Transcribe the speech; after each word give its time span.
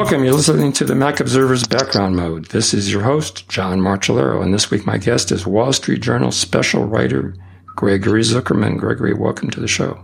Welcome. 0.00 0.24
You're 0.24 0.32
listening 0.32 0.72
to 0.72 0.86
the 0.86 0.94
Mac 0.94 1.20
Observer's 1.20 1.66
Background 1.66 2.16
Mode. 2.16 2.46
This 2.46 2.72
is 2.72 2.90
your 2.90 3.02
host, 3.02 3.46
John 3.50 3.80
Martellaro, 3.80 4.42
and 4.42 4.54
this 4.54 4.70
week 4.70 4.86
my 4.86 4.96
guest 4.96 5.30
is 5.30 5.46
Wall 5.46 5.74
Street 5.74 6.00
Journal 6.00 6.32
special 6.32 6.86
writer 6.86 7.34
Gregory 7.66 8.22
Zuckerman. 8.22 8.78
Gregory, 8.78 9.12
welcome 9.12 9.50
to 9.50 9.60
the 9.60 9.68
show. 9.68 10.02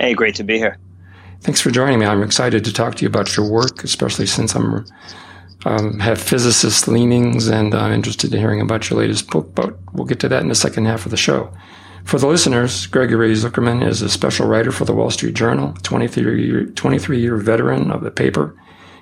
Hey, 0.00 0.14
great 0.14 0.34
to 0.36 0.44
be 0.44 0.56
here. 0.56 0.78
Thanks 1.42 1.60
for 1.60 1.70
joining 1.70 1.98
me. 1.98 2.06
I'm 2.06 2.22
excited 2.22 2.64
to 2.64 2.72
talk 2.72 2.94
to 2.94 3.02
you 3.02 3.08
about 3.08 3.36
your 3.36 3.46
work, 3.46 3.84
especially 3.84 4.24
since 4.24 4.54
I'm 4.54 4.86
um, 5.66 6.00
have 6.00 6.18
physicist 6.18 6.88
leanings, 6.88 7.46
and 7.46 7.74
I'm 7.74 7.92
interested 7.92 8.32
in 8.32 8.40
hearing 8.40 8.62
about 8.62 8.88
your 8.88 8.98
latest 8.98 9.28
book. 9.30 9.54
But 9.54 9.76
we'll 9.92 10.06
get 10.06 10.20
to 10.20 10.28
that 10.30 10.42
in 10.42 10.48
the 10.48 10.54
second 10.54 10.86
half 10.86 11.04
of 11.04 11.10
the 11.10 11.18
show. 11.18 11.52
For 12.04 12.18
the 12.18 12.28
listeners, 12.28 12.86
Gregory 12.86 13.34
Zuckerman 13.34 13.86
is 13.86 14.00
a 14.00 14.08
special 14.08 14.46
writer 14.46 14.72
for 14.72 14.86
the 14.86 14.94
Wall 14.94 15.10
Street 15.10 15.34
Journal, 15.34 15.74
23 15.82 16.46
year, 16.46 16.64
23 16.64 17.20
year 17.20 17.36
veteran 17.36 17.90
of 17.90 18.00
the 18.00 18.10
paper 18.10 18.56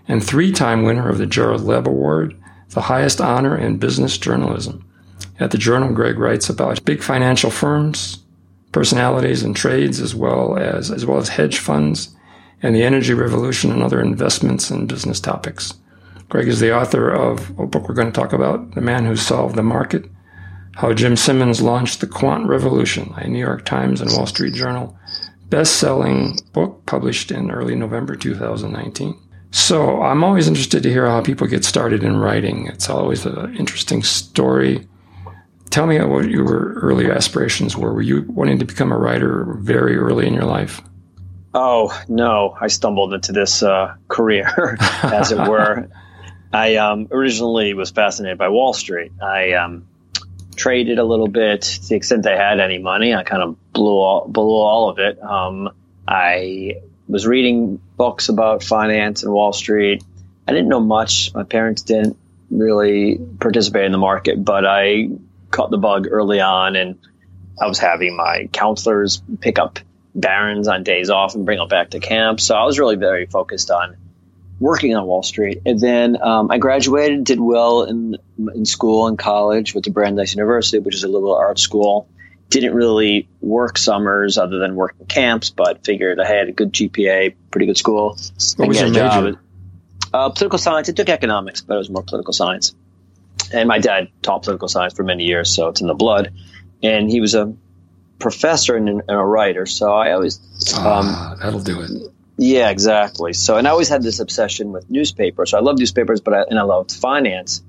and 0.08 0.22
three 0.22 0.52
time 0.52 0.82
winner 0.82 1.08
of 1.08 1.18
the 1.18 1.26
Gerald 1.26 1.62
Loeb 1.62 1.88
Award, 1.88 2.36
the 2.70 2.82
highest 2.82 3.20
honor 3.20 3.56
in 3.56 3.78
business 3.78 4.18
journalism. 4.18 4.84
At 5.38 5.50
the 5.50 5.58
Journal, 5.58 5.92
Greg 5.92 6.18
writes 6.18 6.48
about 6.48 6.84
big 6.84 7.02
financial 7.02 7.50
firms, 7.50 8.18
personalities 8.70 9.42
and 9.42 9.54
trades, 9.54 10.00
as 10.00 10.14
well 10.14 10.56
as, 10.56 10.90
as 10.90 11.04
well 11.04 11.18
as 11.18 11.28
hedge 11.28 11.58
funds 11.58 12.14
and 12.62 12.74
the 12.74 12.82
energy 12.82 13.12
revolution 13.12 13.72
and 13.72 13.82
other 13.82 14.00
investments 14.00 14.70
and 14.70 14.88
business 14.88 15.20
topics. 15.20 15.74
Greg 16.28 16.48
is 16.48 16.60
the 16.60 16.74
author 16.74 17.10
of 17.10 17.50
a 17.58 17.66
book 17.66 17.88
we're 17.88 17.94
going 17.94 18.10
to 18.10 18.20
talk 18.20 18.32
about, 18.32 18.74
The 18.74 18.80
Man 18.80 19.04
Who 19.04 19.16
Solved 19.16 19.56
the 19.56 19.62
Market, 19.62 20.06
How 20.76 20.92
Jim 20.92 21.16
Simons 21.16 21.60
Launched 21.60 22.00
the 22.00 22.06
Quant 22.06 22.46
Revolution, 22.46 23.12
a 23.16 23.28
New 23.28 23.38
York 23.38 23.64
Times 23.64 24.00
and 24.00 24.10
Wall 24.12 24.26
Street 24.26 24.54
Journal 24.54 24.96
best-selling 25.52 26.38
book 26.54 26.86
published 26.86 27.30
in 27.30 27.50
early 27.50 27.74
November 27.74 28.16
2019. 28.16 29.14
So 29.52 30.02
I'm 30.02 30.24
always 30.24 30.48
interested 30.48 30.82
to 30.82 30.90
hear 30.90 31.06
how 31.06 31.20
people 31.20 31.46
get 31.46 31.64
started 31.64 32.02
in 32.02 32.16
writing. 32.16 32.66
It's 32.68 32.88
always 32.88 33.26
an 33.26 33.54
interesting 33.56 34.02
story. 34.02 34.88
Tell 35.68 35.86
me 35.86 36.00
what 36.00 36.28
your 36.28 36.72
early 36.80 37.10
aspirations 37.10 37.76
were. 37.76 37.92
Were 37.92 38.02
you 38.02 38.22
wanting 38.28 38.58
to 38.60 38.64
become 38.64 38.92
a 38.92 38.98
writer 38.98 39.56
very 39.58 39.96
early 39.96 40.26
in 40.26 40.32
your 40.32 40.46
life? 40.46 40.80
Oh 41.52 41.96
no, 42.08 42.56
I 42.58 42.68
stumbled 42.68 43.12
into 43.12 43.32
this 43.32 43.62
uh, 43.62 43.94
career, 44.08 44.78
as 45.02 45.32
it 45.32 45.38
were. 45.38 45.88
I 46.50 46.76
um, 46.76 47.08
originally 47.10 47.74
was 47.74 47.90
fascinated 47.90 48.38
by 48.38 48.48
Wall 48.48 48.72
Street. 48.72 49.12
I 49.22 49.52
um, 49.52 49.86
traded 50.56 50.98
a 50.98 51.04
little 51.04 51.28
bit 51.28 51.62
to 51.62 51.88
the 51.88 51.94
extent 51.94 52.26
I 52.26 52.36
had 52.36 52.58
any 52.58 52.78
money. 52.78 53.14
I 53.14 53.22
kind 53.22 53.42
of 53.42 53.72
blew 53.74 53.98
all, 53.98 54.26
blew 54.28 54.44
all 54.44 54.88
of 54.88 54.98
it. 54.98 55.22
Um, 55.22 55.70
I 56.08 56.80
was 57.12 57.26
reading 57.26 57.78
books 57.98 58.30
about 58.30 58.62
finance 58.64 59.22
and 59.22 59.30
Wall 59.30 59.52
Street. 59.52 60.02
I 60.48 60.52
didn't 60.52 60.68
know 60.68 60.80
much. 60.80 61.34
My 61.34 61.42
parents 61.42 61.82
didn't 61.82 62.16
really 62.50 63.20
participate 63.38 63.84
in 63.84 63.92
the 63.92 63.98
market, 63.98 64.42
but 64.42 64.64
I 64.66 65.10
caught 65.50 65.70
the 65.70 65.76
bug 65.76 66.08
early 66.10 66.40
on 66.40 66.74
and 66.74 66.98
I 67.60 67.66
was 67.66 67.78
having 67.78 68.16
my 68.16 68.48
counselors 68.50 69.22
pick 69.40 69.58
up 69.58 69.78
Barron's 70.14 70.68
on 70.68 70.84
days 70.84 71.10
off 71.10 71.34
and 71.34 71.44
bring 71.44 71.58
them 71.58 71.68
back 71.68 71.90
to 71.90 72.00
camp. 72.00 72.40
So 72.40 72.54
I 72.54 72.64
was 72.64 72.78
really 72.78 72.96
very 72.96 73.26
focused 73.26 73.70
on 73.70 73.98
working 74.58 74.96
on 74.96 75.06
Wall 75.06 75.22
Street. 75.22 75.60
And 75.66 75.78
then 75.78 76.16
um, 76.22 76.50
I 76.50 76.56
graduated, 76.56 77.24
did 77.24 77.40
well 77.40 77.82
in 77.82 78.16
in 78.54 78.64
school 78.64 79.06
and 79.06 79.18
college, 79.18 79.74
went 79.74 79.84
to 79.84 79.90
Brandeis 79.90 80.34
University, 80.34 80.78
which 80.78 80.94
is 80.94 81.04
a 81.04 81.08
liberal 81.08 81.36
arts 81.36 81.60
school 81.60 82.08
didn't 82.60 82.74
really 82.74 83.28
work 83.40 83.78
summers 83.78 84.38
other 84.38 84.58
than 84.58 84.74
working 84.74 85.06
camps, 85.06 85.50
but 85.50 85.84
figured 85.84 86.20
I 86.20 86.26
had 86.26 86.48
a 86.48 86.52
good 86.52 86.72
GPA, 86.72 87.34
pretty 87.50 87.66
good 87.66 87.78
school. 87.78 88.18
What 88.56 88.68
was 88.68 88.80
your 88.80 88.90
major? 88.90 89.40
Uh, 90.12 90.28
political 90.30 90.58
science. 90.58 90.88
I 90.88 90.92
took 90.92 91.08
economics, 91.08 91.62
but 91.62 91.74
it 91.74 91.78
was 91.78 91.90
more 91.90 92.02
political 92.02 92.32
science. 92.32 92.74
And 93.52 93.68
my 93.68 93.78
dad 93.78 94.08
taught 94.20 94.42
political 94.42 94.68
science 94.68 94.94
for 94.94 95.04
many 95.04 95.24
years, 95.24 95.54
so 95.54 95.68
it's 95.68 95.80
in 95.80 95.86
the 95.86 95.94
blood. 95.94 96.32
And 96.82 97.10
he 97.10 97.20
was 97.20 97.34
a 97.34 97.54
professor 98.18 98.76
and, 98.76 98.88
and 98.88 99.02
a 99.08 99.16
writer, 99.16 99.66
so 99.66 99.92
I 99.92 100.12
always 100.12 100.38
um, 100.78 101.06
ah, 101.08 101.36
that'll 101.40 101.60
do 101.60 101.80
it. 101.80 101.90
Yeah, 102.36 102.70
exactly. 102.70 103.32
So, 103.34 103.56
and 103.56 103.66
I 103.66 103.70
always 103.70 103.88
had 103.88 104.02
this 104.02 104.20
obsession 104.20 104.72
with 104.72 104.90
newspapers. 104.90 105.50
So 105.50 105.58
I 105.58 105.60
love 105.60 105.78
newspapers, 105.78 106.20
but 106.20 106.34
I, 106.34 106.42
and 106.42 106.58
I 106.58 106.62
loved 106.62 106.92
finance. 106.92 107.62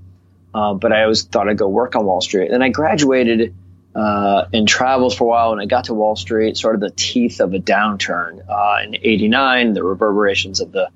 Uh, 0.54 0.74
but 0.74 0.92
I 0.92 1.04
always 1.04 1.24
thought 1.24 1.50
I'd 1.50 1.58
go 1.58 1.68
work 1.68 1.96
on 1.96 2.06
Wall 2.06 2.22
Street. 2.22 2.52
And 2.52 2.64
I 2.64 2.70
graduated 2.70 3.56
uh, 3.96 4.46
and 4.54 4.68
traveled 4.68 5.16
for 5.16 5.26
a 5.26 5.28
while. 5.28 5.52
And 5.52 5.62
I 5.62 5.66
got 5.66 5.86
to 5.86 5.94
Wall 5.94 6.16
Street, 6.16 6.58
sort 6.58 6.76
of 6.76 6.82
the 6.82 6.92
teeth 6.92 7.40
of 7.40 7.54
a 7.54 7.60
downturn 7.60 8.48
uh, 8.48 8.84
in 8.84 8.96
'89, 8.96 9.74
the 9.74 9.84
reverberations 9.84 10.62
of 10.62 10.72
the 10.72 10.90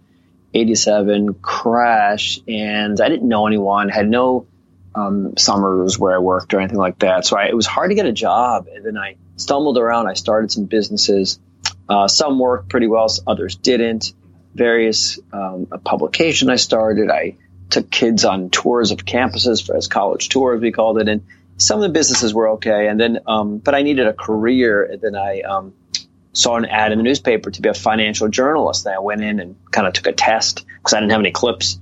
'87 0.53 1.35
crash, 1.35 2.39
and 2.47 2.99
I 2.99 3.09
didn't 3.09 3.27
know 3.27 3.47
anyone, 3.47 3.89
had 3.89 4.09
no 4.09 4.47
um, 4.97 5.37
summers 5.37 5.99
where 5.99 6.15
I 6.15 6.19
worked 6.19 6.53
or 6.53 6.59
anything 6.59 6.77
like 6.77 6.99
that. 6.99 7.25
So 7.25 7.37
I, 7.37 7.45
it 7.45 7.55
was 7.55 7.67
hard 7.67 7.91
to 7.91 7.95
get 7.95 8.05
a 8.05 8.11
job. 8.11 8.67
And 8.73 8.83
then 8.85 8.97
I 8.97 9.15
stumbled 9.35 9.77
around. 9.77 10.07
I 10.07 10.13
started 10.13 10.51
some 10.51 10.65
businesses. 10.65 11.39
Uh, 11.87 12.07
some 12.07 12.39
worked 12.39 12.69
pretty 12.69 12.87
well, 12.87 13.07
others 13.25 13.55
didn't. 13.55 14.13
Various 14.55 15.19
um, 15.31 15.67
a 15.71 15.77
publication 15.77 16.49
I 16.49 16.55
started. 16.55 17.11
I 17.11 17.37
took 17.69 17.91
kids 17.91 18.25
on 18.25 18.49
tours 18.49 18.91
of 18.91 18.99
campuses 18.99 19.65
for 19.65 19.77
as 19.77 19.87
college 19.87 20.29
tours 20.29 20.61
we 20.61 20.71
called 20.71 20.99
it, 20.99 21.07
and 21.07 21.23
some 21.57 21.79
of 21.79 21.83
the 21.83 21.89
businesses 21.89 22.33
were 22.33 22.49
okay, 22.51 22.87
and 22.87 22.99
then 22.99 23.19
um, 23.27 23.57
but 23.57 23.75
I 23.75 23.81
needed 23.81 24.07
a 24.07 24.13
career, 24.13 24.83
and 24.83 25.01
then 25.01 25.15
I 25.15 25.41
um, 25.41 25.73
saw 26.33 26.55
an 26.55 26.65
ad 26.65 26.91
in 26.91 26.99
the 26.99 27.03
newspaper 27.03 27.49
to 27.49 27.61
be 27.61 27.69
a 27.69 27.73
financial 27.73 28.27
journalist. 28.27 28.85
And 28.85 28.95
I 28.95 28.99
went 28.99 29.21
in 29.21 29.39
and 29.39 29.55
kind 29.71 29.87
of 29.87 29.93
took 29.93 30.07
a 30.07 30.13
test 30.13 30.65
because 30.77 30.93
I 30.93 30.99
didn't 30.99 31.11
have 31.11 31.19
any 31.19 31.31
clips, 31.31 31.79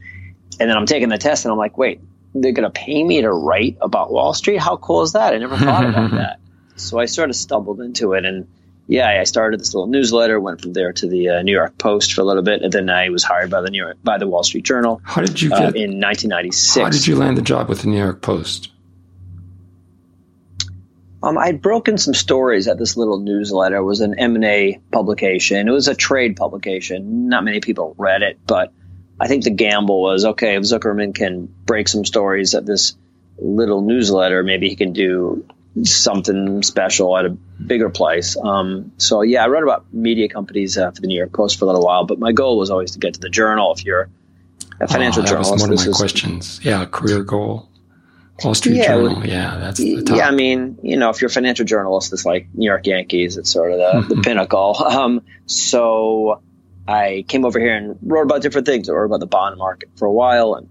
and 0.59 0.69
then 0.69 0.77
I'm 0.77 0.85
taking 0.85 1.09
the 1.09 1.17
test, 1.17 1.45
and 1.45 1.51
I'm 1.51 1.57
like, 1.57 1.77
wait, 1.77 1.99
they're 2.33 2.53
going 2.53 2.69
to 2.69 2.69
pay 2.69 3.03
me 3.03 3.21
to 3.21 3.31
write 3.31 3.77
about 3.81 4.11
Wall 4.11 4.33
Street? 4.33 4.57
How 4.57 4.77
cool 4.77 5.01
is 5.01 5.13
that? 5.13 5.33
I 5.33 5.37
never 5.37 5.57
thought 5.57 5.85
about 5.85 6.11
that. 6.15 6.39
So 6.77 6.99
I 6.99 7.05
sort 7.05 7.29
of 7.29 7.35
stumbled 7.35 7.81
into 7.81 8.13
it, 8.13 8.25
and 8.25 8.47
yeah, 8.87 9.09
I 9.09 9.23
started 9.23 9.59
this 9.59 9.73
little 9.73 9.87
newsletter. 9.87 10.39
Went 10.39 10.61
from 10.61 10.71
there 10.71 10.93
to 10.93 11.07
the 11.07 11.29
uh, 11.29 11.41
New 11.41 11.53
York 11.53 11.77
Post 11.77 12.13
for 12.13 12.21
a 12.21 12.23
little 12.23 12.43
bit, 12.43 12.61
and 12.61 12.71
then 12.71 12.89
I 12.89 13.09
was 13.09 13.23
hired 13.23 13.49
by 13.49 13.61
the 13.61 13.69
New 13.69 13.81
York 13.81 13.97
by 14.03 14.17
the 14.17 14.27
Wall 14.27 14.43
Street 14.43 14.63
Journal. 14.63 15.01
How 15.03 15.21
did 15.21 15.41
you 15.41 15.51
uh, 15.51 15.57
get 15.57 15.75
uh, 15.75 15.83
in 15.83 15.99
1996? 15.99 16.83
How 16.83 16.89
did 16.89 17.07
you 17.07 17.15
land 17.15 17.37
the 17.37 17.41
job 17.41 17.67
with 17.67 17.81
the 17.81 17.87
New 17.87 17.97
York 17.97 18.21
Post? 18.21 18.69
Um, 21.25 21.39
I'd 21.39 21.59
broken 21.59 21.97
some 21.97 22.13
stories 22.13 22.67
at 22.67 22.77
this 22.77 22.95
little 22.95 23.17
newsletter. 23.17 23.77
It 23.77 23.83
was 23.83 24.01
an 24.01 24.19
M&A 24.19 24.79
publication. 24.91 25.67
It 25.67 25.71
was 25.71 25.87
a 25.87 25.95
trade 25.95 26.35
publication. 26.35 27.29
Not 27.29 27.43
many 27.43 27.61
people 27.61 27.95
read 27.97 28.21
it, 28.21 28.37
but 28.45 28.71
I 29.19 29.27
think 29.27 29.43
the 29.43 29.49
gamble 29.49 30.03
was, 30.03 30.23
okay, 30.23 30.55
if 30.55 30.61
Zuckerman 30.61 31.15
can 31.15 31.47
break 31.65 31.87
some 31.87 32.05
stories 32.05 32.53
at 32.53 32.67
this 32.67 32.95
little 33.39 33.81
newsletter, 33.81 34.43
maybe 34.43 34.69
he 34.69 34.75
can 34.75 34.93
do 34.93 35.47
something 35.81 36.61
special 36.61 37.17
at 37.17 37.25
a 37.25 37.29
bigger 37.29 37.89
place. 37.89 38.37
Um, 38.37 38.91
so 38.97 39.23
yeah, 39.23 39.43
I 39.43 39.47
wrote 39.47 39.63
about 39.63 39.91
media 39.91 40.29
companies 40.29 40.77
uh, 40.77 40.91
for 40.91 41.01
the 41.01 41.07
New 41.07 41.17
York 41.17 41.33
Post 41.33 41.57
for 41.57 41.65
a 41.65 41.67
little 41.67 41.83
while, 41.83 42.05
but 42.05 42.19
my 42.19 42.33
goal 42.33 42.59
was 42.59 42.69
always 42.69 42.91
to 42.91 42.99
get 42.99 43.15
to 43.15 43.19
the 43.19 43.29
Journal. 43.29 43.73
If 43.73 43.83
you're 43.83 44.09
a 44.79 44.87
financial 44.87 45.21
oh, 45.21 45.23
that 45.23 45.29
journalist, 45.29 45.53
was 45.53 45.61
one 45.61 45.73
of 45.73 45.79
my 45.79 45.85
is, 45.89 45.97
questions. 45.97 46.59
Yeah, 46.63 46.85
career 46.85 47.23
goal. 47.23 47.67
Wall 48.43 48.53
Street 48.53 48.75
yeah, 48.75 48.87
Journal. 48.87 49.25
yeah, 49.25 49.57
that's 49.57 49.79
the 49.79 50.03
top. 50.03 50.17
Yeah, 50.17 50.27
I 50.27 50.31
mean, 50.31 50.77
you 50.83 50.97
know, 50.97 51.09
if 51.09 51.21
you're 51.21 51.29
a 51.29 51.31
financial 51.31 51.65
journalist, 51.65 52.11
it's 52.11 52.25
like 52.25 52.47
New 52.53 52.65
York 52.65 52.85
Yankees. 52.85 53.37
It's 53.37 53.49
sort 53.49 53.71
of 53.71 53.77
the, 53.77 53.83
mm-hmm. 53.83 54.09
the 54.09 54.21
pinnacle. 54.21 54.75
Um, 54.95 55.21
so 55.45 56.41
I 56.87 57.25
came 57.27 57.45
over 57.45 57.59
here 57.59 57.75
and 57.75 57.97
wrote 58.01 58.23
about 58.23 58.41
different 58.41 58.67
things. 58.67 58.89
I 58.89 58.93
wrote 58.93 59.05
about 59.05 59.19
the 59.19 59.25
bond 59.25 59.57
market 59.57 59.89
for 59.95 60.05
a 60.05 60.11
while 60.11 60.55
and 60.55 60.69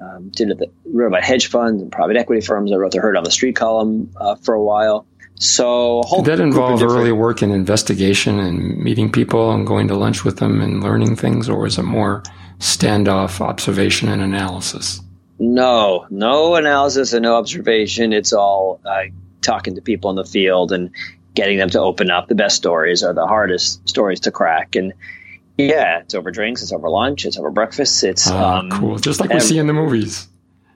um, 0.00 0.28
did 0.30 0.50
it, 0.50 0.72
wrote 0.84 1.08
about 1.08 1.22
hedge 1.22 1.48
funds 1.48 1.82
and 1.82 1.90
private 1.90 2.16
equity 2.16 2.40
firms. 2.40 2.72
I 2.72 2.76
wrote 2.76 2.92
the 2.92 3.00
Heard 3.00 3.16
on 3.16 3.24
the 3.24 3.30
Street 3.30 3.56
column 3.56 4.12
uh, 4.16 4.36
for 4.36 4.54
a 4.54 4.62
while. 4.62 5.06
So 5.38 6.02
did 6.16 6.24
that 6.26 6.40
involve 6.40 6.82
early 6.82 7.12
work 7.12 7.42
in 7.42 7.50
investigation 7.50 8.38
and 8.38 8.78
meeting 8.78 9.12
people 9.12 9.52
and 9.52 9.66
going 9.66 9.88
to 9.88 9.94
lunch 9.94 10.24
with 10.24 10.38
them 10.38 10.62
and 10.62 10.82
learning 10.82 11.16
things, 11.16 11.48
or 11.48 11.60
was 11.60 11.78
it 11.78 11.82
more 11.82 12.22
standoff 12.58 13.40
observation 13.40 14.08
and 14.08 14.22
analysis? 14.22 15.00
No, 15.38 16.06
no 16.10 16.54
analysis 16.54 17.12
and 17.12 17.22
no 17.22 17.36
observation. 17.36 18.12
It's 18.12 18.32
all 18.32 18.80
uh, 18.84 19.04
talking 19.42 19.74
to 19.74 19.82
people 19.82 20.10
in 20.10 20.16
the 20.16 20.24
field 20.24 20.72
and 20.72 20.90
getting 21.34 21.58
them 21.58 21.70
to 21.70 21.80
open 21.80 22.10
up. 22.10 22.28
The 22.28 22.34
best 22.34 22.56
stories 22.56 23.02
are 23.02 23.12
the 23.12 23.26
hardest 23.26 23.88
stories 23.88 24.20
to 24.20 24.30
crack. 24.30 24.76
And 24.76 24.94
yeah, 25.58 26.00
it's 26.00 26.14
over 26.14 26.30
drinks, 26.30 26.62
it's 26.62 26.72
over 26.72 26.88
lunch, 26.88 27.24
it's 27.24 27.38
over 27.38 27.50
breakfast. 27.50 28.02
It's 28.02 28.30
oh, 28.30 28.36
um, 28.36 28.70
cool, 28.70 28.98
just 28.98 29.20
like 29.20 29.30
we 29.30 29.40
see 29.40 29.58
in 29.58 29.66
the 29.66 29.72
movies. 29.72 30.28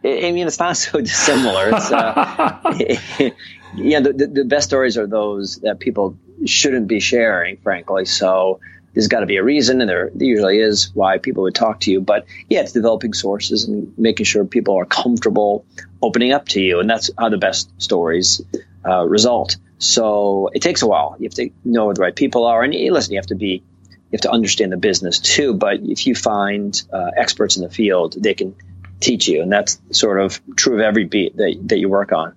I 0.05 0.33
mean, 0.33 0.47
it's 0.47 0.59
not 0.59 0.77
so 0.77 1.01
dissimilar. 1.01 1.71
It's, 1.71 1.93
uh, 1.93 2.61
yeah, 3.77 4.01
the, 4.01 4.13
the 4.13 4.45
best 4.45 4.69
stories 4.69 4.97
are 4.97 5.07
those 5.07 5.57
that 5.59 5.81
people 5.81 6.17
shouldn't 6.47 6.87
be 6.87 7.01
sharing, 7.01 7.59
frankly. 7.59 8.07
So 8.07 8.61
there's 8.95 9.09
got 9.09 9.21
to 9.21 9.27
be 9.27 9.37
a 9.37 9.43
reason, 9.43 9.81
and 9.81 9.89
there, 9.89 10.11
there, 10.15 10.27
usually 10.27 10.59
is 10.59 10.91
why 10.95 11.19
people 11.19 11.45
would 11.45 11.55
talk 11.55 11.81
to 11.81 11.91
you. 11.91 12.01
But 12.01 12.27
yeah, 12.49 12.61
it's 12.61 12.73
developing 12.73 13.13
sources 13.13 13.65
and 13.65 13.97
making 13.97 14.27
sure 14.27 14.45
people 14.45 14.77
are 14.79 14.85
comfortable 14.85 15.65
opening 16.03 16.33
up 16.33 16.49
to 16.49 16.61
you, 16.61 16.81
and 16.81 16.91
that's 16.91 17.11
how 17.19 17.29
the 17.29 17.39
best 17.39 17.71
stories 17.81 18.43
uh, 18.87 19.05
result. 19.05 19.57
So 19.79 20.51
it 20.53 20.61
takes 20.61 20.83
a 20.83 20.87
while. 20.87 21.17
You 21.19 21.25
have 21.25 21.35
to 21.35 21.51
know 21.65 21.87
where 21.87 21.95
the 21.95 22.03
right 22.03 22.17
people 22.17 22.47
are, 22.47 22.63
and 22.63 22.75
listen, 22.75 23.13
you 23.13 23.19
have 23.19 23.27
to 23.27 23.37
be 23.37 23.63
you 24.11 24.17
have 24.17 24.23
to 24.23 24.31
understand 24.31 24.73
the 24.73 24.77
business 24.77 25.21
too. 25.21 25.55
But 25.55 25.81
if 25.83 26.07
you 26.07 26.17
find 26.17 26.81
uh, 26.93 27.11
experts 27.17 27.57
in 27.57 27.63
the 27.63 27.71
field, 27.71 28.17
they 28.19 28.35
can 28.35 28.57
teach 28.99 29.29
you, 29.29 29.43
and 29.43 29.53
that's 29.53 29.81
sort 29.93 30.21
of 30.21 30.41
true 30.57 30.75
of 30.75 30.81
every 30.81 31.05
beat 31.05 31.37
that 31.37 31.57
that 31.67 31.79
you 31.79 31.89
work 31.89 32.13
on. 32.13 32.35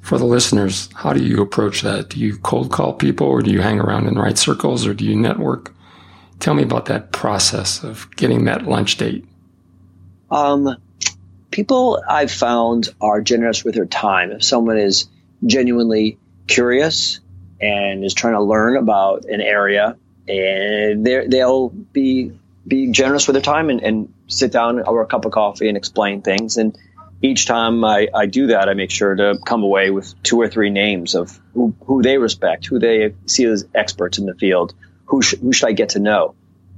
For 0.00 0.18
the 0.18 0.24
listeners, 0.24 0.88
how 0.94 1.12
do 1.12 1.22
you 1.22 1.42
approach 1.42 1.82
that? 1.82 2.08
Do 2.08 2.18
you 2.18 2.38
cold 2.38 2.72
call 2.72 2.94
people, 2.94 3.26
or 3.26 3.42
do 3.42 3.50
you 3.50 3.60
hang 3.60 3.78
around 3.78 4.06
in 4.06 4.14
the 4.14 4.20
right 4.20 4.38
circles, 4.38 4.86
or 4.86 4.94
do 4.94 5.04
you 5.04 5.14
network? 5.14 5.72
Tell 6.42 6.54
me 6.54 6.64
about 6.64 6.86
that 6.86 7.12
process 7.12 7.84
of 7.84 8.10
getting 8.16 8.46
that 8.46 8.64
lunch 8.64 8.96
date. 8.96 9.24
Um, 10.28 10.76
people 11.52 12.02
I've 12.08 12.32
found 12.32 12.88
are 13.00 13.20
generous 13.20 13.62
with 13.62 13.76
their 13.76 13.86
time. 13.86 14.32
If 14.32 14.42
someone 14.42 14.76
is 14.76 15.06
genuinely 15.46 16.18
curious 16.48 17.20
and 17.60 18.04
is 18.04 18.12
trying 18.12 18.32
to 18.32 18.42
learn 18.42 18.76
about 18.76 19.24
an 19.26 19.40
area, 19.40 19.96
and 20.26 21.06
they'll 21.06 21.68
be 21.68 22.32
be 22.66 22.90
generous 22.90 23.28
with 23.28 23.34
their 23.34 23.42
time 23.42 23.70
and, 23.70 23.80
and, 23.80 24.12
sit 24.26 24.50
down 24.50 24.82
over 24.82 25.02
a 25.02 25.06
cup 25.06 25.26
of 25.26 25.30
coffee 25.32 25.68
and 25.68 25.76
explain 25.76 26.22
things. 26.22 26.56
And 26.56 26.76
each 27.20 27.46
time 27.46 27.84
I, 27.84 28.08
I, 28.14 28.26
do 28.26 28.46
that, 28.46 28.68
I 28.68 28.74
make 28.74 28.90
sure 28.90 29.14
to 29.14 29.38
come 29.44 29.62
away 29.62 29.90
with 29.90 30.14
two 30.22 30.40
or 30.40 30.48
three 30.48 30.70
names 30.70 31.14
of 31.14 31.38
who, 31.52 31.74
who 31.84 32.02
they 32.02 32.16
respect, 32.16 32.64
who 32.66 32.78
they 32.78 33.14
see 33.26 33.44
as 33.44 33.66
experts 33.74 34.16
in 34.18 34.24
the 34.24 34.34
field, 34.34 34.74
who, 35.06 35.22
sh- 35.22 35.36
who 35.40 35.52
should 35.52 35.68
I 35.68 35.72
get 35.72 35.90
to 35.90 35.98
know. 35.98 36.34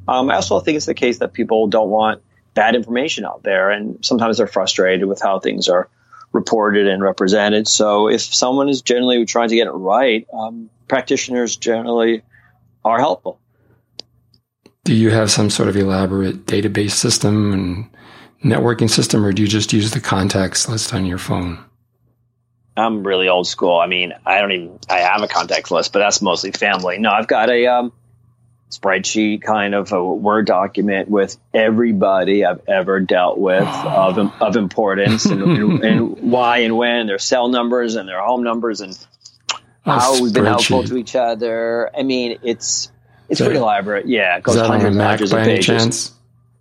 Um, 0.06 0.30
I 0.30 0.36
also 0.36 0.60
think 0.60 0.76
it's 0.76 0.86
the 0.86 0.94
case 0.94 1.18
that 1.18 1.32
people 1.32 1.66
don't 1.66 1.88
want 1.88 2.22
bad 2.54 2.76
information 2.76 3.24
out 3.24 3.42
there, 3.42 3.70
and 3.70 4.04
sometimes 4.04 4.38
they're 4.38 4.46
frustrated 4.46 5.06
with 5.08 5.20
how 5.20 5.40
things 5.40 5.68
are 5.68 5.88
reported 6.32 6.86
and 6.88 7.02
represented. 7.02 7.66
So 7.68 8.08
if 8.08 8.20
someone 8.20 8.68
is 8.68 8.82
generally 8.82 9.24
trying 9.24 9.48
to 9.48 9.56
get 9.56 9.66
it 9.66 9.72
right, 9.72 10.26
um, 10.32 10.68
practitioners 10.88 11.56
generally 11.56 12.22
are 12.84 12.98
helpful. 12.98 13.40
Do 14.84 14.94
you 14.94 15.10
have 15.10 15.30
some 15.30 15.48
sort 15.48 15.68
of 15.68 15.76
elaborate 15.76 16.44
database 16.44 16.90
system 16.90 17.52
and 17.52 17.90
networking 18.44 18.90
system, 18.90 19.24
or 19.24 19.32
do 19.32 19.42
you 19.42 19.48
just 19.48 19.72
use 19.72 19.92
the 19.92 20.00
contacts 20.00 20.68
list 20.68 20.92
on 20.92 21.06
your 21.06 21.18
phone? 21.18 21.58
I'm 22.76 23.06
really 23.06 23.28
old 23.28 23.46
school. 23.46 23.78
I 23.78 23.86
mean, 23.86 24.12
I 24.26 24.40
don't 24.40 24.52
even 24.52 24.78
I 24.90 24.98
have 24.98 25.22
a 25.22 25.28
contact 25.28 25.70
list, 25.70 25.92
but 25.92 26.00
that's 26.00 26.20
mostly 26.20 26.50
family. 26.50 26.98
No, 26.98 27.10
I've 27.10 27.28
got 27.28 27.48
a 27.48 27.66
um, 27.68 27.92
spreadsheet 28.70 29.43
kind 29.43 29.75
of 29.75 29.93
a 29.93 30.05
Word 30.05 30.46
document 30.46 31.08
with 31.08 31.37
everybody 31.52 32.44
I've 32.44 32.66
ever 32.69 33.00
dealt 33.00 33.38
with 33.38 33.66
of, 33.66 34.19
of 34.19 34.56
importance 34.56 35.26
and, 35.26 35.43
and, 35.43 35.84
and, 35.84 36.32
why 36.32 36.58
and 36.58 36.76
when, 36.76 37.06
their 37.06 37.19
cell 37.19 37.49
numbers 37.49 37.94
and 37.94 38.08
their 38.08 38.20
home 38.20 38.43
numbers 38.43 38.81
and 38.81 38.99
how 39.84 40.20
we've 40.22 40.32
been 40.32 40.44
helpful 40.44 40.82
to 40.84 40.96
each 40.96 41.14
other. 41.14 41.90
I 41.96 42.02
mean, 42.02 42.38
it's 42.43 42.90
it's 43.28 43.40
pretty 43.40 43.56
elaborate. 43.56 44.06
Yeah, 44.06 44.37
it 44.37 44.43
goes 44.43 44.56
hundreds 44.56 44.96
and 44.96 45.05
hundreds 45.05 45.32
of 45.32 45.44
pages. 45.44 45.67
Chance? 45.67 46.12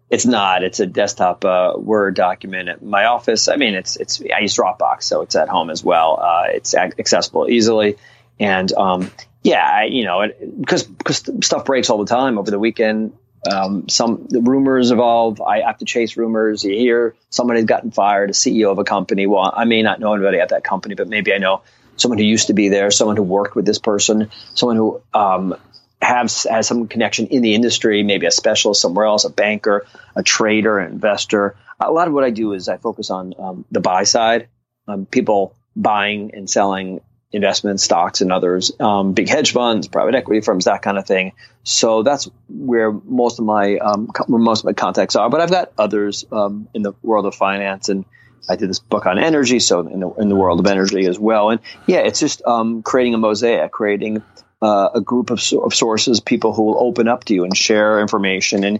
It's 0.09 0.25
not. 0.25 0.63
It's 0.63 0.79
a 0.79 0.85
desktop 0.85 1.43
uh, 1.43 1.73
Word 1.75 2.15
document 2.15 2.69
at 2.69 2.83
my 2.83 3.05
office. 3.05 3.47
I 3.47 3.55
mean, 3.55 3.73
it's 3.73 3.95
it's. 3.95 4.21
I 4.21 4.39
use 4.39 4.55
Dropbox, 4.55 5.03
so 5.03 5.21
it's 5.21 5.35
at 5.35 5.49
home 5.49 5.69
as 5.69 5.83
well. 5.83 6.19
Uh, 6.21 6.45
it's 6.49 6.75
accessible 6.75 7.49
easily, 7.49 7.97
and 8.39 8.71
um, 8.73 9.09
yeah, 9.43 9.61
I, 9.61 9.83
you 9.85 10.05
know, 10.05 10.25
because 10.59 10.83
because 10.83 11.23
stuff 11.45 11.65
breaks 11.65 11.89
all 11.89 11.97
the 11.97 12.05
time 12.05 12.37
over 12.37 12.49
the 12.49 12.59
weekend. 12.59 13.13
Um, 13.49 13.89
some 13.89 14.27
rumors 14.31 14.91
evolve. 14.91 15.41
I 15.41 15.61
have 15.61 15.79
to 15.79 15.85
chase 15.85 16.15
rumors. 16.15 16.63
You 16.63 16.77
hear 16.77 17.15
somebody 17.29 17.59
has 17.59 17.65
gotten 17.65 17.91
fired, 17.91 18.29
a 18.29 18.33
CEO 18.33 18.71
of 18.71 18.79
a 18.79 18.85
company. 18.85 19.27
Well, 19.27 19.51
I 19.53 19.65
may 19.65 19.81
not 19.81 19.99
know 19.99 20.13
anybody 20.13 20.39
at 20.39 20.49
that 20.49 20.63
company, 20.63 20.95
but 20.95 21.09
maybe 21.09 21.33
I 21.33 21.39
know 21.39 21.61
someone 21.97 22.19
who 22.19 22.23
used 22.23 22.47
to 22.47 22.53
be 22.53 22.69
there, 22.69 22.89
someone 22.89 23.17
who 23.17 23.23
worked 23.23 23.55
with 23.55 23.65
this 23.65 23.79
person, 23.79 24.31
someone 24.53 24.77
who 24.77 25.01
um, 25.13 25.55
has 26.01 26.43
has 26.49 26.67
some 26.67 26.87
connection 26.87 27.27
in 27.27 27.41
the 27.41 27.53
industry, 27.53 28.01
maybe 28.03 28.25
a 28.25 28.31
specialist 28.31 28.81
somewhere 28.81 29.05
else, 29.05 29.25
a 29.25 29.29
banker, 29.29 29.85
a 30.15 30.23
trader, 30.23 30.79
an 30.79 30.93
investor. 30.93 31.57
A 31.81 31.91
lot 31.91 32.07
of 32.07 32.13
what 32.13 32.23
I 32.23 32.29
do 32.29 32.53
is 32.53 32.69
I 32.69 32.77
focus 32.77 33.09
on 33.09 33.33
um, 33.37 33.65
the 33.71 33.81
buy 33.81 34.03
side, 34.03 34.47
um, 34.87 35.05
people 35.05 35.53
buying 35.75 36.33
and 36.33 36.49
selling 36.49 37.01
investments, 37.33 37.83
stocks, 37.83 38.21
and 38.21 38.31
others, 38.31 38.71
um, 38.79 39.13
big 39.13 39.27
hedge 39.27 39.51
funds, 39.51 39.87
private 39.87 40.15
equity 40.15 40.41
firms, 40.41 40.65
that 40.65 40.81
kind 40.81 40.97
of 40.97 41.05
thing. 41.05 41.33
So 41.63 42.03
that's 42.03 42.29
where 42.47 42.91
most 42.91 43.39
of 43.39 43.45
my 43.45 43.77
um, 43.77 44.07
where 44.27 44.39
most 44.39 44.59
of 44.59 44.65
my 44.65 44.73
contacts 44.73 45.15
are. 45.15 45.29
But 45.29 45.41
I've 45.41 45.51
got 45.51 45.73
others 45.77 46.25
um, 46.31 46.67
in 46.73 46.83
the 46.83 46.93
world 47.01 47.25
of 47.25 47.35
finance, 47.35 47.89
and 47.89 48.05
I 48.47 48.55
did 48.55 48.69
this 48.69 48.79
book 48.79 49.05
on 49.05 49.17
energy, 49.17 49.59
so 49.59 49.79
in 49.81 49.99
the 49.99 50.09
in 50.13 50.29
the 50.29 50.35
world 50.35 50.59
of 50.59 50.67
energy 50.67 51.05
as 51.05 51.19
well. 51.19 51.49
And 51.49 51.59
yeah, 51.87 51.99
it's 51.99 52.19
just 52.19 52.45
um, 52.45 52.83
creating 52.83 53.15
a 53.15 53.17
mosaic, 53.17 53.71
creating 53.71 54.23
uh, 54.61 54.89
a 54.95 55.01
group 55.01 55.29
of, 55.29 55.41
of 55.61 55.73
sources, 55.73 56.21
people 56.21 56.53
who 56.53 56.63
will 56.63 56.79
open 56.79 57.07
up 57.07 57.25
to 57.25 57.33
you 57.33 57.43
and 57.43 57.55
share 57.55 57.99
information 57.99 58.63
and 58.63 58.79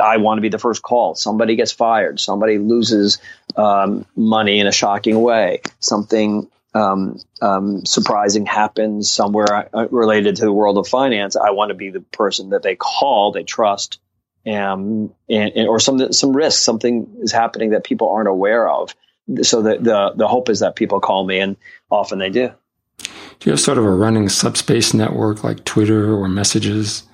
I 0.00 0.16
want 0.16 0.38
to 0.38 0.42
be 0.42 0.48
the 0.48 0.58
first 0.58 0.82
call. 0.82 1.14
Somebody 1.14 1.56
gets 1.56 1.72
fired. 1.72 2.20
Somebody 2.20 2.58
loses 2.58 3.18
um, 3.56 4.06
money 4.16 4.60
in 4.60 4.66
a 4.66 4.72
shocking 4.72 5.20
way. 5.20 5.60
Something 5.78 6.48
um, 6.74 7.18
um, 7.40 7.86
surprising 7.86 8.46
happens 8.46 9.10
somewhere 9.10 9.68
uh, 9.74 9.88
related 9.90 10.36
to 10.36 10.44
the 10.44 10.52
world 10.52 10.78
of 10.78 10.86
finance, 10.86 11.36
I 11.36 11.50
want 11.50 11.70
to 11.70 11.74
be 11.74 11.90
the 11.90 12.00
person 12.00 12.50
that 12.50 12.62
they 12.62 12.76
call, 12.76 13.32
they 13.32 13.44
trust, 13.44 14.00
um, 14.46 15.12
and, 15.28 15.52
and, 15.54 15.68
or 15.68 15.80
some 15.80 16.12
some 16.12 16.36
risk, 16.36 16.62
something 16.62 17.16
is 17.20 17.32
happening 17.32 17.70
that 17.70 17.84
people 17.84 18.10
aren't 18.10 18.28
aware 18.28 18.68
of. 18.68 18.94
So 19.42 19.62
the, 19.62 19.78
the 19.78 20.12
the 20.16 20.28
hope 20.28 20.48
is 20.48 20.60
that 20.60 20.76
people 20.76 21.00
call 21.00 21.24
me, 21.24 21.38
and 21.40 21.56
often 21.90 22.18
they 22.18 22.30
do. 22.30 22.52
Do 22.98 23.50
you 23.50 23.52
have 23.52 23.60
sort 23.60 23.78
of 23.78 23.84
a 23.84 23.90
running 23.90 24.28
subspace 24.28 24.92
network 24.92 25.44
like 25.44 25.64
Twitter 25.64 26.12
or 26.12 26.28
messages 26.28 27.04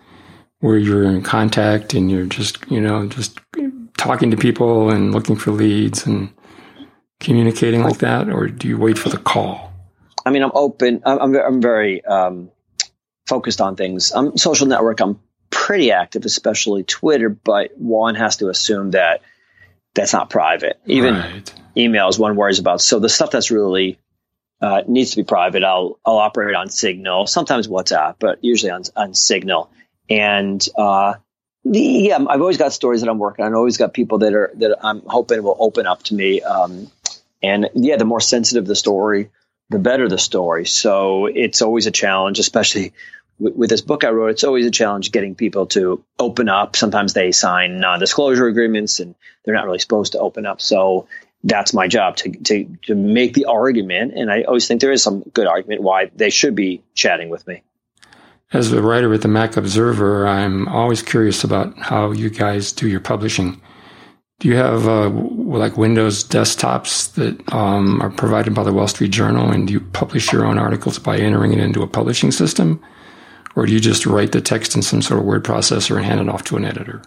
where 0.61 0.79
you're 0.79 1.05
in 1.05 1.23
contact 1.23 1.93
and 1.93 2.11
you're 2.11 2.27
just 2.27 2.59
you 2.71 2.81
know 2.81 3.07
just 3.07 3.39
talking 3.97 4.31
to 4.31 4.37
people 4.37 4.91
and 4.91 5.13
looking 5.13 5.37
for 5.37 5.51
leads 5.51 6.07
and 6.07 6.31
communicating 7.21 7.83
like 7.83 7.99
that, 7.99 8.29
or 8.29 8.49
do 8.49 8.69
you 8.69 8.79
wait 8.79 8.99
for 8.99 9.09
the 9.09 9.19
call? 9.19 9.73
I 10.27 10.31
mean, 10.31 10.43
I'm 10.43 10.53
open. 10.55 11.03
I'm, 11.05 11.35
I'm 11.37 11.61
very 11.61 12.05
um, 12.05 12.51
focused 13.27 13.61
on 13.61 13.77
things. 13.77 14.13
I'm 14.13 14.37
social 14.37 14.67
network. 14.67 15.01
I'm 15.01 15.21
pretty 15.51 15.93
active, 15.93 16.25
especially 16.25 16.83
Twitter, 16.85 17.29
but 17.29 17.77
one 17.77 18.15
has 18.15 18.39
to 18.39 18.49
assume 18.49 18.93
that 18.93 19.23
that's 19.95 20.13
not 20.13 20.31
private. 20.31 20.81
Even 20.87 21.15
right. 21.15 21.55
emails, 21.77 22.19
one 22.19 22.37
worries 22.37 22.59
about. 22.59 22.81
So 22.81 22.99
the 22.99 23.09
stuff 23.09 23.31
that's 23.31 23.51
really 23.51 23.99
uh, 24.61 24.83
needs 24.87 25.11
to 25.11 25.17
be 25.19 25.25
private, 25.25 25.63
I'll 25.63 25.99
I'll 26.05 26.19
operate 26.19 26.55
on 26.55 26.69
Signal, 26.71 27.27
sometimes 27.27 27.69
WhatsApp, 27.69 28.17
but 28.19 28.43
usually 28.43 28.71
on 28.71 28.83
on 28.97 29.15
Signal. 29.15 29.71
And 30.11 30.67
uh, 30.77 31.15
the, 31.65 31.81
yeah, 31.81 32.17
I've 32.17 32.41
always 32.41 32.59
got 32.59 32.73
stories 32.73 33.01
that 33.01 33.09
I'm 33.09 33.19
working 33.19 33.45
on. 33.45 33.53
I've 33.53 33.57
always 33.59 33.77
got 33.77 33.95
people 33.95 34.19
that 34.19 34.35
are 34.35 34.53
that 34.57 34.79
I'm 34.83 35.03
hoping 35.07 35.43
will 35.43 35.57
open 35.59 35.87
up 35.87 36.03
to 36.05 36.15
me. 36.15 36.43
Um, 36.43 36.91
and 37.45 37.71
yeah, 37.75 37.97
the 37.97 38.05
more 38.05 38.21
sensitive 38.21 38.67
the 38.67 38.77
story, 38.77 39.31
the 39.71 39.79
better 39.79 40.09
the 40.09 40.19
story. 40.19 40.67
So 40.67 41.27
it's 41.27 41.63
always 41.63 41.87
a 41.87 41.91
challenge, 41.91 42.39
especially 42.39 42.93
with, 43.39 43.55
with, 43.55 43.71
this 43.71 43.81
book 43.81 44.05
I 44.05 44.11
wrote. 44.11 44.31
It's 44.31 44.45
always 44.45 44.67
a 44.67 44.71
challenge 44.71 45.13
getting 45.13 45.35
people 45.35 45.67
to 45.67 46.05
open 46.19 46.49
up. 46.49 46.77
Sometimes 46.77 47.13
they 47.13 47.33
sign 47.33 47.81
non-disclosure 47.81 48.47
agreements, 48.47 49.01
and 49.01 49.15
they're 49.45 49.55
not 49.55 49.67
really 49.67 49.79
supposed 49.79 50.13
to 50.13 50.19
open 50.19 50.47
up. 50.47 50.61
So 50.61 51.09
that's 51.43 51.75
my 51.75 51.89
job 51.89 52.17
to 52.17 52.31
to 52.31 52.65
to 52.85 52.95
make 52.95 53.35
the 53.35 53.47
argument. 53.47 54.15
And 54.15 54.31
I 54.31 54.43
always 54.43 54.67
think 54.67 54.81
there 54.81 54.93
is 54.93 55.03
some 55.03 55.21
good 55.21 55.47
argument 55.47 55.83
why 55.83 56.11
they 56.15 56.31
should 56.31 56.55
be 56.55 56.83
chatting 56.95 57.29
with 57.29 57.47
me. 57.47 57.63
As 58.53 58.73
a 58.73 58.81
writer 58.81 59.13
at 59.13 59.23
the 59.23 59.29
Mac 59.29 59.57
Observer, 59.57 60.27
I'm 60.27 60.69
always 60.69 61.03
curious 61.03 61.43
about 61.45 61.77
how 61.79 62.13
you 62.13 62.31
guys 62.31 62.73
do 62.73 62.89
your 62.89 63.01
publishing. 63.01 63.61
Do 64.41 64.49
you 64.49 64.57
have 64.57 64.89
uh, 64.89 65.09
like 65.09 65.77
Windows 65.77 66.25
desktops 66.25 67.15
that 67.15 67.53
um, 67.53 68.03
are 68.03 68.11
provided 68.11 68.55
by 68.55 68.65
the 68.65 68.73
Wall 68.73 68.89
Street 68.89 69.13
Journal, 69.13 69.51
and 69.51 69.67
do 69.67 69.73
you 69.73 69.81
publish 69.81 70.33
your 70.33 70.45
own 70.45 70.59
articles 70.59 70.99
by 70.99 71.17
entering 71.19 71.53
it 71.53 71.61
into 71.61 71.83
a 71.83 71.87
publishing 71.87 72.33
system, 72.33 72.83
or 73.55 73.65
do 73.65 73.73
you 73.73 73.81
just 73.81 74.07
write 74.07 74.33
the 74.33 74.41
text 74.41 74.75
in 74.75 74.83
some 74.83 75.03
sort 75.03 75.21
of 75.21 75.27
word 75.27 75.45
processor 75.45 75.97
and 75.97 76.05
hand 76.05 76.21
it 76.21 76.29
off 76.29 76.45
to 76.45 76.57
an 76.57 76.65
editor? 76.65 77.03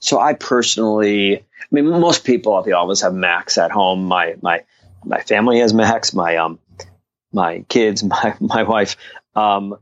So 0.00 0.18
I 0.18 0.34
personally, 0.34 1.38
I 1.38 1.66
mean, 1.70 1.88
most 1.88 2.24
people 2.24 2.58
at 2.58 2.64
the 2.64 2.72
office 2.72 3.00
have 3.02 3.14
Macs 3.14 3.58
at 3.58 3.70
home. 3.70 4.04
My 4.04 4.36
my 4.42 4.64
my 5.04 5.20
family 5.20 5.60
has 5.60 5.72
Macs. 5.72 6.12
My 6.12 6.36
um 6.36 6.58
my 7.32 7.60
kids, 7.68 8.02
my 8.04 8.34
my 8.40 8.64
wife. 8.64 8.96
Um, 9.34 9.78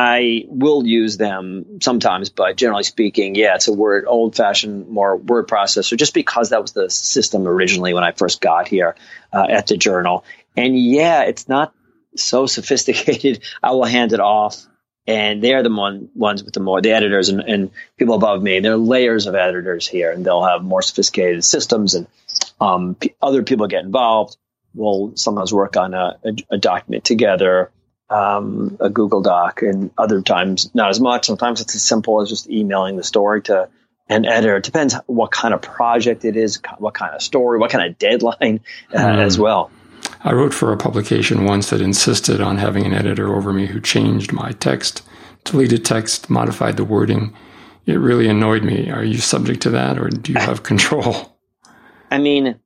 I 0.00 0.44
will 0.46 0.86
use 0.86 1.16
them 1.16 1.80
sometimes, 1.82 2.28
but 2.30 2.56
generally 2.56 2.84
speaking, 2.84 3.34
yeah, 3.34 3.56
it's 3.56 3.66
a 3.66 3.72
word, 3.72 4.04
old 4.06 4.36
fashioned, 4.36 4.86
more 4.86 5.16
word 5.16 5.48
processor, 5.48 5.96
just 5.96 6.14
because 6.14 6.50
that 6.50 6.62
was 6.62 6.70
the 6.70 6.88
system 6.88 7.48
originally 7.48 7.94
when 7.94 8.04
I 8.04 8.12
first 8.12 8.40
got 8.40 8.68
here 8.68 8.94
uh, 9.32 9.48
at 9.50 9.66
the 9.66 9.76
journal. 9.76 10.24
And 10.56 10.78
yeah, 10.78 11.22
it's 11.24 11.48
not 11.48 11.74
so 12.14 12.46
sophisticated. 12.46 13.42
I 13.62 13.72
will 13.72 13.86
hand 13.86 14.12
it 14.12 14.20
off. 14.20 14.64
And 15.08 15.42
they're 15.42 15.64
the 15.64 15.74
one, 15.74 16.10
ones 16.14 16.44
with 16.44 16.54
the 16.54 16.60
more, 16.60 16.80
the 16.80 16.92
editors 16.92 17.28
and, 17.30 17.40
and 17.40 17.70
people 17.96 18.14
above 18.14 18.40
me. 18.40 18.60
There 18.60 18.74
are 18.74 18.76
layers 18.76 19.26
of 19.26 19.34
editors 19.34 19.88
here, 19.88 20.12
and 20.12 20.24
they'll 20.24 20.44
have 20.44 20.62
more 20.62 20.82
sophisticated 20.82 21.44
systems, 21.44 21.94
and 21.94 22.06
um, 22.60 22.94
p- 22.94 23.16
other 23.20 23.42
people 23.42 23.66
get 23.66 23.82
involved. 23.82 24.36
We'll 24.74 25.16
sometimes 25.16 25.52
work 25.52 25.76
on 25.76 25.94
a, 25.94 26.18
a, 26.24 26.36
a 26.52 26.58
document 26.58 27.02
together 27.04 27.72
um, 28.10 28.76
a 28.80 28.90
Google 28.90 29.20
Doc, 29.20 29.62
and 29.62 29.90
other 29.98 30.22
times 30.22 30.70
not 30.74 30.90
as 30.90 31.00
much. 31.00 31.26
Sometimes 31.26 31.60
it's 31.60 31.74
as 31.74 31.82
simple 31.82 32.20
as 32.20 32.28
just 32.28 32.48
emailing 32.48 32.96
the 32.96 33.04
story 33.04 33.42
to 33.42 33.68
an 34.08 34.24
editor. 34.24 34.56
It 34.56 34.64
depends 34.64 34.94
what 35.06 35.30
kind 35.30 35.52
of 35.52 35.60
project 35.60 36.24
it 36.24 36.36
is, 36.36 36.60
what 36.78 36.94
kind 36.94 37.14
of 37.14 37.22
story, 37.22 37.58
what 37.58 37.70
kind 37.70 37.88
of 37.88 37.98
deadline 37.98 38.60
uh, 38.94 38.98
mm. 38.98 39.18
as 39.18 39.38
well. 39.38 39.70
I 40.24 40.32
wrote 40.32 40.54
for 40.54 40.72
a 40.72 40.76
publication 40.76 41.44
once 41.44 41.70
that 41.70 41.80
insisted 41.80 42.40
on 42.40 42.56
having 42.56 42.84
an 42.86 42.94
editor 42.94 43.34
over 43.34 43.52
me 43.52 43.66
who 43.66 43.80
changed 43.80 44.32
my 44.32 44.52
text, 44.52 45.02
deleted 45.44 45.84
text, 45.84 46.28
modified 46.28 46.76
the 46.76 46.84
wording. 46.84 47.34
It 47.86 47.94
really 47.94 48.28
annoyed 48.28 48.64
me. 48.64 48.90
Are 48.90 49.04
you 49.04 49.18
subject 49.18 49.62
to 49.62 49.70
that, 49.70 49.98
or 49.98 50.08
do 50.08 50.32
you 50.32 50.38
have 50.38 50.62
control? 50.62 51.36
I 52.10 52.18
mean, 52.18 52.58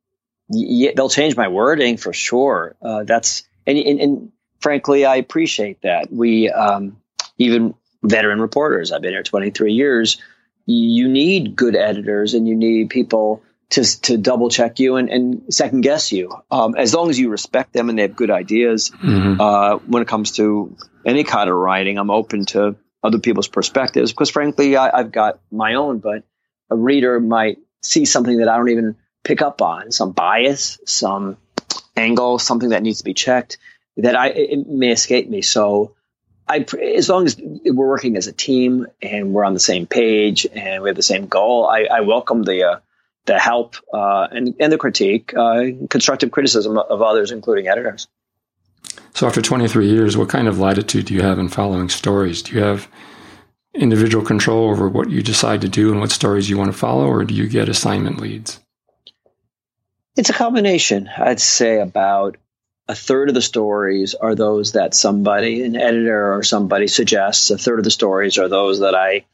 yeah, 0.49 0.93
they'll 0.97 1.11
change 1.11 1.37
my 1.37 1.49
wording 1.49 1.97
for 1.97 2.13
sure. 2.13 2.77
Uh, 2.81 3.05
that's 3.05 3.45
and, 3.67 3.79
and, 3.79 4.01
and, 4.01 4.32
frankly, 4.63 5.05
I 5.05 5.17
appreciate 5.17 5.83
that. 5.83 6.13
We 6.13 6.49
um, 6.49 6.97
even 7.39 7.75
veteran 8.03 8.41
reporters. 8.41 8.93
I've 8.93 9.03
been 9.03 9.13
here 9.13 9.23
23 9.23 9.73
years. 9.73 10.21
You 10.65 11.09
need 11.09 11.57
good 11.57 11.77
editors, 11.77 12.35
and 12.35 12.49
you 12.49 12.55
need 12.55 12.91
people 12.91 13.43
to 13.71 14.01
to 14.03 14.17
double 14.17 14.49
check 14.49 14.79
you 14.79 14.97
and, 14.97 15.09
and 15.09 15.55
second 15.55 15.81
guess 15.81 16.13
you. 16.13 16.33
Um, 16.51 16.77
as 16.77 16.95
long 16.95 17.11
as 17.11 17.19
you 17.19 17.31
respect 17.31 17.73
them 17.73 17.89
and 17.89 17.99
they 17.99 18.03
have 18.03 18.17
good 18.17 18.31
ideas. 18.31 18.91
Mm-hmm. 18.91 19.41
Uh, 19.41 19.77
when 19.79 20.03
it 20.03 20.09
comes 20.09 20.33
to 20.33 20.77
any 21.05 21.25
kind 21.25 21.51
of 21.51 21.57
writing, 21.57 21.99
I'm 21.99 22.11
open 22.11 22.45
to 22.47 22.77
other 23.03 23.19
people's 23.19 23.49
perspectives 23.49 24.13
because, 24.13 24.31
frankly, 24.31 24.77
I, 24.77 24.99
I've 24.99 25.11
got 25.11 25.41
my 25.51 25.75
own. 25.75 25.99
But 25.99 26.25
a 26.71 26.77
reader 26.77 27.19
might 27.19 27.59
see 27.83 28.05
something 28.05 28.39
that 28.39 28.49
I 28.49 28.57
don't 28.57 28.69
even 28.69 28.97
pick 29.25 29.43
up 29.43 29.63
on, 29.63 29.91
some 29.91 30.13
bias, 30.13 30.79
some 30.87 31.37
angle, 31.97 32.39
something 32.39 32.71
that 32.71 32.83
needs 32.83 32.99
to 32.99 33.05
be 33.05 33.15
checked 33.15 33.59
that 33.97 34.17
I 34.17 34.29
it 34.29 34.67
may 34.67 34.93
escape 34.93 35.29
me. 35.29 35.43
So 35.43 35.95
I, 36.49 36.67
as 36.97 37.09
long 37.09 37.27
as 37.27 37.37
we're 37.39 37.89
working 37.89 38.17
as 38.17 38.27
a 38.27 38.33
team 38.33 38.87
and 39.01 39.33
we're 39.33 39.45
on 39.45 39.55
the 39.55 39.61
same 39.61 39.87
page 39.87 40.47
and 40.53 40.83
we 40.83 40.89
have 40.89 40.97
the 40.97 41.03
same 41.03 41.27
goal, 41.27 41.67
I, 41.67 41.85
I 41.85 42.01
welcome 42.01 42.43
the 42.43 42.65
uh, 42.65 42.81
the 43.27 43.39
help 43.39 43.77
uh, 43.93 44.29
and 44.31 44.55
and 44.59 44.73
the 44.73 44.79
critique, 44.79 45.33
uh, 45.37 45.65
constructive 45.89 46.31
criticism 46.31 46.77
of 46.77 47.03
others, 47.03 47.31
including 47.31 47.69
editors. 47.69 48.09
So, 49.15 49.27
after 49.27 49.43
23 49.43 49.89
years, 49.89 50.17
what 50.17 50.29
kind 50.29 50.49
of 50.49 50.59
latitude 50.59 51.07
do 51.07 51.15
you 51.15 51.23
have 51.23 51.39
in 51.39 51.49
following 51.49 51.89
stories? 51.89 52.43
Do 52.43 52.57
you 52.57 52.63
have 52.63 52.89
individual 53.75 54.25
control 54.25 54.71
over 54.71 54.89
what 54.89 55.11
you 55.11 55.23
decide 55.23 55.61
to 55.63 55.69
do 55.69 55.91
and 55.93 56.01
what 56.01 56.11
stories 56.11 56.51
you 56.51 56.59
want 56.59 56.73
to 56.73 56.77
follow, 56.77 57.07
or 57.07 57.25
do 57.25 57.35
you 57.35 57.49
get 57.49 57.69
assignment 57.69 58.21
leads? 58.21 58.59
It's 60.17 60.31
a 60.31 60.35
combination. 60.35 61.09
I'd 61.17 61.41
say 61.41 61.81
about 61.81 62.37
a 62.89 62.95
third 62.95 63.29
of 63.29 63.35
the 63.35 63.43
stories 63.43 64.15
are 64.15 64.35
those 64.35 64.73
that 64.73 64.95
somebody, 64.95 65.63
an 65.63 65.77
editor 65.77 66.35
or 66.35 66.43
somebody 66.43 66.89
suggests. 66.89 67.51
A 67.51 67.59
third 67.59 67.79
of 67.79 67.85
the 67.85 67.91
stories 67.91 68.39
are 68.39 68.49
those 68.49 68.81
that 68.81 68.95
I 68.95 69.25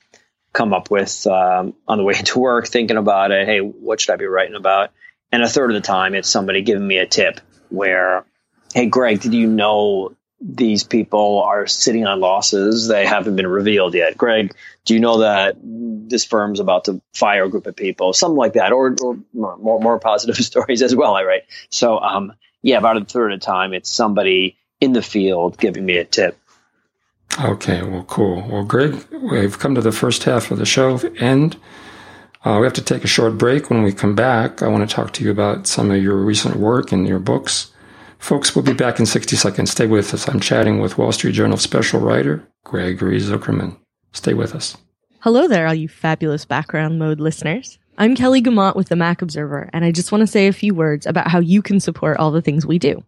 come 0.53 0.75
up 0.75 0.91
with 0.91 1.27
um, 1.27 1.75
on 1.87 1.99
the 1.99 2.05
way 2.05 2.15
to 2.25 2.39
work, 2.39 2.69
thinking 2.69 2.97
about 2.97 3.31
it. 3.31 3.47
Hey, 3.47 3.61
what 3.61 4.01
should 4.01 4.13
I 4.13 4.17
be 4.17 4.27
writing 4.27 4.57
about? 4.57 4.91
And 5.31 5.43
a 5.43 5.49
third 5.49 5.71
of 5.71 5.75
the 5.75 5.87
time, 5.87 6.15
it's 6.15 6.29
somebody 6.29 6.63
giving 6.63 6.87
me 6.87 6.99
a 6.99 7.07
tip 7.07 7.41
where, 7.69 8.25
hey, 8.73 8.87
Greg, 8.87 9.21
did 9.21 9.35
you 9.35 9.47
know 9.47 10.15
these 10.41 10.85
people 10.85 11.43
are 11.43 11.67
sitting 11.67 12.07
on 12.07 12.21
losses? 12.21 12.89
They 12.89 13.05
haven't 13.05 13.37
been 13.37 13.47
revealed 13.47 13.95
yet. 13.95 14.17
Greg, 14.17 14.55
do 14.85 14.95
you 14.95 15.01
know 15.01 15.19
that 15.19 15.57
this 15.63 16.25
firm's 16.25 16.61
about 16.61 16.85
to 16.85 17.03
fire 17.13 17.45
a 17.45 17.51
group 17.51 17.67
of 17.67 17.77
people? 17.77 18.15
Something 18.15 18.39
like 18.39 18.55
that, 18.55 18.73
or, 18.73 18.95
or 19.03 19.19
more, 19.35 19.81
more 19.81 19.99
positive 19.99 20.37
stories 20.45 20.81
as 20.83 20.95
well. 20.95 21.15
I 21.15 21.25
write. 21.25 21.43
So, 21.71 21.99
um, 21.99 22.33
yeah, 22.63 22.79
about 22.79 22.97
a 22.97 23.05
third 23.05 23.33
of 23.33 23.41
the 23.41 23.47
time, 23.47 23.73
it's 23.73 23.91
somebody 23.91 24.57
in 24.81 24.93
the 24.93 25.03
field 25.03 25.59
giving 25.59 25.85
me 25.85 25.97
a 25.97 26.05
tip. 26.05 26.39
Okay, 27.41 27.83
well, 27.83 28.05
cool. 28.05 28.47
Well, 28.49 28.65
Greg, 28.65 29.05
we've 29.13 29.59
come 29.59 29.75
to 29.75 29.81
the 29.81 29.93
first 29.93 30.25
half 30.25 30.51
of 30.51 30.59
the 30.59 30.67
show 30.67 30.99
end. 31.19 31.57
Uh, 32.45 32.59
we 32.61 32.67
have 32.67 32.73
to 32.75 32.83
take 32.83 33.05
a 33.05 33.09
short 33.09 33.37
break. 33.37 33.71
When 33.71 33.83
we 33.83 33.93
come 33.93 34.15
back, 34.15 34.63
I 34.63 34.69
want 34.69 34.89
to 34.89 34.95
talk 34.95 35.13
to 35.15 35.25
you 35.25 35.31
about 35.31 35.67
some 35.67 35.91
of 35.91 36.03
your 36.03 36.17
recent 36.17 36.57
work 36.57 36.93
and 36.93 37.07
your 37.07 37.19
books. 37.19 37.73
Folks, 38.19 38.55
we'll 38.55 38.65
be 38.65 38.73
back 38.73 38.99
in 38.99 39.07
60 39.07 39.37
seconds. 39.37 39.71
Stay 39.71 39.87
with 39.87 40.13
us. 40.15 40.29
I'm 40.29 40.41
chatting 40.41 40.81
with 40.81 40.99
Wall 40.99 41.13
Street 41.13 41.33
Journal 41.33 41.57
special 41.57 42.01
writer 42.01 42.49
Gregory 42.65 43.21
Zuckerman. 43.21 43.77
Stay 44.13 44.35
with 44.35 44.55
us. 44.55 44.77
Hello 45.21 45.49
there, 45.49 45.67
all 45.67 45.75
you 45.75 45.89
fabulous 45.89 46.45
background 46.45 46.99
mode 46.99 47.21
listeners. 47.21 47.79
I'm 48.01 48.15
Kelly 48.15 48.41
Guimont 48.41 48.77
with 48.77 48.91
the 48.91 48.95
Mac 48.95 49.23
Observer, 49.23 49.69
and 49.73 49.85
I 49.85 49.91
just 49.91 50.13
want 50.13 50.23
to 50.23 50.27
say 50.29 50.47
a 50.47 50.53
few 50.53 50.73
words 50.73 51.05
about 51.05 51.27
how 51.27 51.41
you 51.41 51.63
can 51.63 51.81
support 51.81 52.17
all 52.17 52.31
the 52.31 52.41
things 52.41 52.65
we 52.65 52.79
do. 52.79 53.03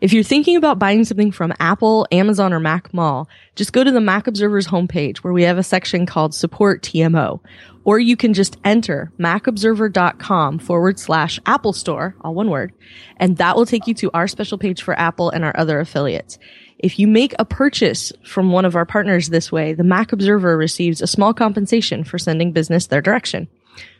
If 0.00 0.12
you're 0.12 0.24
thinking 0.24 0.56
about 0.56 0.80
buying 0.80 1.04
something 1.04 1.30
from 1.30 1.54
Apple, 1.60 2.08
Amazon, 2.10 2.52
or 2.52 2.58
Mac 2.58 2.92
Mall, 2.92 3.28
just 3.54 3.72
go 3.72 3.84
to 3.84 3.92
the 3.92 4.00
Mac 4.00 4.26
Observer's 4.26 4.66
homepage 4.66 5.18
where 5.18 5.32
we 5.32 5.44
have 5.44 5.58
a 5.58 5.62
section 5.62 6.06
called 6.06 6.34
Support 6.34 6.82
TMO. 6.82 7.38
Or 7.84 8.00
you 8.00 8.16
can 8.16 8.34
just 8.34 8.56
enter 8.64 9.12
macobserver.com 9.16 10.58
forward 10.58 10.98
slash 10.98 11.38
Apple 11.46 11.72
Store, 11.72 12.16
all 12.22 12.34
one 12.34 12.50
word, 12.50 12.72
and 13.18 13.36
that 13.36 13.54
will 13.54 13.66
take 13.66 13.86
you 13.86 13.94
to 13.94 14.10
our 14.12 14.26
special 14.26 14.58
page 14.58 14.82
for 14.82 14.98
Apple 14.98 15.30
and 15.30 15.44
our 15.44 15.56
other 15.56 15.78
affiliates. 15.78 16.36
If 16.80 16.98
you 16.98 17.06
make 17.06 17.32
a 17.38 17.44
purchase 17.44 18.12
from 18.24 18.50
one 18.50 18.64
of 18.64 18.74
our 18.74 18.86
partners 18.86 19.28
this 19.28 19.52
way, 19.52 19.72
the 19.72 19.84
Mac 19.84 20.10
Observer 20.10 20.56
receives 20.56 21.00
a 21.00 21.06
small 21.06 21.32
compensation 21.32 22.02
for 22.02 22.18
sending 22.18 22.50
business 22.50 22.88
their 22.88 23.00
direction. 23.00 23.46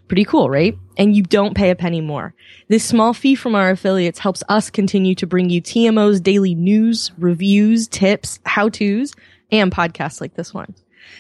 Pretty 0.09 0.25
cool, 0.25 0.50
right? 0.50 0.76
And 0.97 1.16
you 1.16 1.23
don't 1.23 1.54
pay 1.54 1.71
a 1.71 1.76
penny 1.76 2.00
more. 2.00 2.35
This 2.68 2.85
small 2.85 3.14
fee 3.14 3.35
from 3.35 3.54
our 3.54 3.71
affiliates 3.71 4.18
helps 4.18 4.42
us 4.49 4.68
continue 4.68 5.14
to 5.14 5.26
bring 5.26 5.49
you 5.49 5.62
TMO's 5.62 6.21
daily 6.21 6.54
news, 6.54 7.12
reviews, 7.18 7.88
tips, 7.88 8.38
how-tos, 8.44 9.14
and 9.50 9.73
podcasts 9.73 10.21
like 10.21 10.35
this 10.35 10.52
one. 10.52 10.75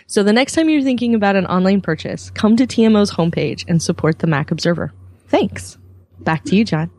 So 0.06 0.22
the 0.22 0.32
next 0.32 0.54
time 0.54 0.68
you're 0.68 0.82
thinking 0.82 1.14
about 1.14 1.36
an 1.36 1.46
online 1.46 1.80
purchase, 1.80 2.30
come 2.30 2.56
to 2.56 2.66
TMO's 2.66 3.10
homepage 3.10 3.64
and 3.68 3.82
support 3.82 4.18
the 4.18 4.26
Mac 4.26 4.50
Observer. 4.50 4.92
Thanks. 5.28 5.78
Back 6.20 6.44
to 6.44 6.56
you, 6.56 6.64
John. 6.64 6.90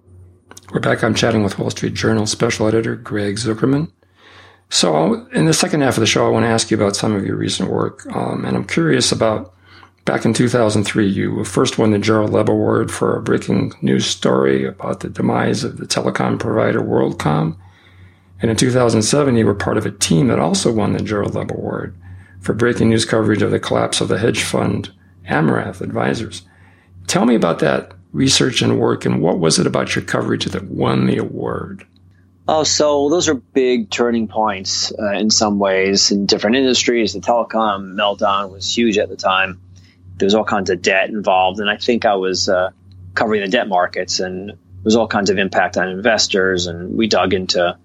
We're 0.71 0.79
back. 0.79 1.03
I'm 1.03 1.13
chatting 1.13 1.43
with 1.43 1.59
Wall 1.59 1.69
Street 1.69 1.93
Journal 1.93 2.25
special 2.25 2.67
editor 2.67 2.95
Greg 2.95 3.35
Zuckerman. 3.35 3.91
So, 4.69 5.27
in 5.27 5.45
the 5.45 5.53
second 5.53 5.81
half 5.81 5.97
of 5.97 6.01
the 6.01 6.07
show, 6.07 6.25
I 6.25 6.29
want 6.29 6.45
to 6.45 6.49
ask 6.49 6.71
you 6.71 6.77
about 6.77 6.95
some 6.95 7.13
of 7.13 7.25
your 7.25 7.35
recent 7.35 7.69
work, 7.69 8.07
um, 8.15 8.43
and 8.43 8.57
I'm 8.57 8.65
curious 8.65 9.11
about 9.11 9.53
Back 10.05 10.25
in 10.25 10.33
2003, 10.33 11.07
you 11.07 11.45
first 11.45 11.77
won 11.77 11.91
the 11.91 11.97
Gerald 11.97 12.31
Loeb 12.31 12.49
Award 12.49 12.91
for 12.91 13.15
a 13.15 13.21
breaking 13.21 13.71
news 13.81 14.05
story 14.05 14.65
about 14.65 14.99
the 14.99 15.09
demise 15.09 15.63
of 15.63 15.77
the 15.77 15.85
telecom 15.85 16.37
provider 16.37 16.81
WorldCom. 16.81 17.55
And 18.41 18.51
in 18.51 18.57
2007, 18.57 19.37
you 19.37 19.45
were 19.45 19.55
part 19.55 19.77
of 19.77 19.85
a 19.85 19.91
team 19.91 20.27
that 20.27 20.39
also 20.39 20.73
won 20.73 20.91
the 20.91 21.01
Gerald 21.01 21.35
Loeb 21.35 21.53
Award 21.53 21.95
for 22.41 22.53
breaking 22.53 22.89
news 22.89 23.05
coverage 23.05 23.41
of 23.41 23.51
the 23.51 23.61
collapse 23.61 24.01
of 24.01 24.09
the 24.09 24.17
hedge 24.17 24.43
fund 24.43 24.91
Amaranth 25.25 25.79
Advisors. 25.79 26.41
Tell 27.07 27.25
me 27.25 27.35
about 27.35 27.59
that 27.59 27.93
research 28.11 28.61
and 28.61 28.81
work, 28.81 29.05
and 29.05 29.21
what 29.21 29.39
was 29.39 29.57
it 29.57 29.65
about 29.65 29.95
your 29.95 30.03
coverage 30.03 30.43
that 30.45 30.65
won 30.65 31.07
the 31.07 31.17
award? 31.17 31.87
Oh, 32.49 32.65
so 32.65 33.07
those 33.09 33.29
are 33.29 33.35
big 33.35 33.89
turning 33.89 34.27
points 34.27 34.91
uh, 34.99 35.11
in 35.11 35.29
some 35.29 35.59
ways 35.59 36.11
in 36.11 36.25
different 36.25 36.57
industries. 36.57 37.13
The 37.13 37.21
telecom 37.21 37.93
meltdown 37.93 38.51
was 38.51 38.75
huge 38.75 38.97
at 38.97 39.07
the 39.07 39.15
time 39.15 39.61
there 40.23 40.27
was 40.27 40.35
all 40.35 40.45
kinds 40.45 40.69
of 40.69 40.81
debt 40.81 41.09
involved, 41.09 41.59
and 41.59 41.69
I 41.69 41.75
think 41.75 42.05
I 42.05 42.15
was 42.15 42.47
uh, 42.47 42.69
covering 43.13 43.41
the 43.41 43.49
debt 43.49 43.67
markets, 43.67 44.21
and 44.21 44.51
there 44.51 44.57
was 44.85 44.95
all 44.95 45.05
kinds 45.05 45.29
of 45.29 45.37
impact 45.37 45.75
on 45.75 45.89
investors, 45.89 46.67
and 46.67 46.95
we 46.95 47.07
dug 47.07 47.33
into 47.33 47.77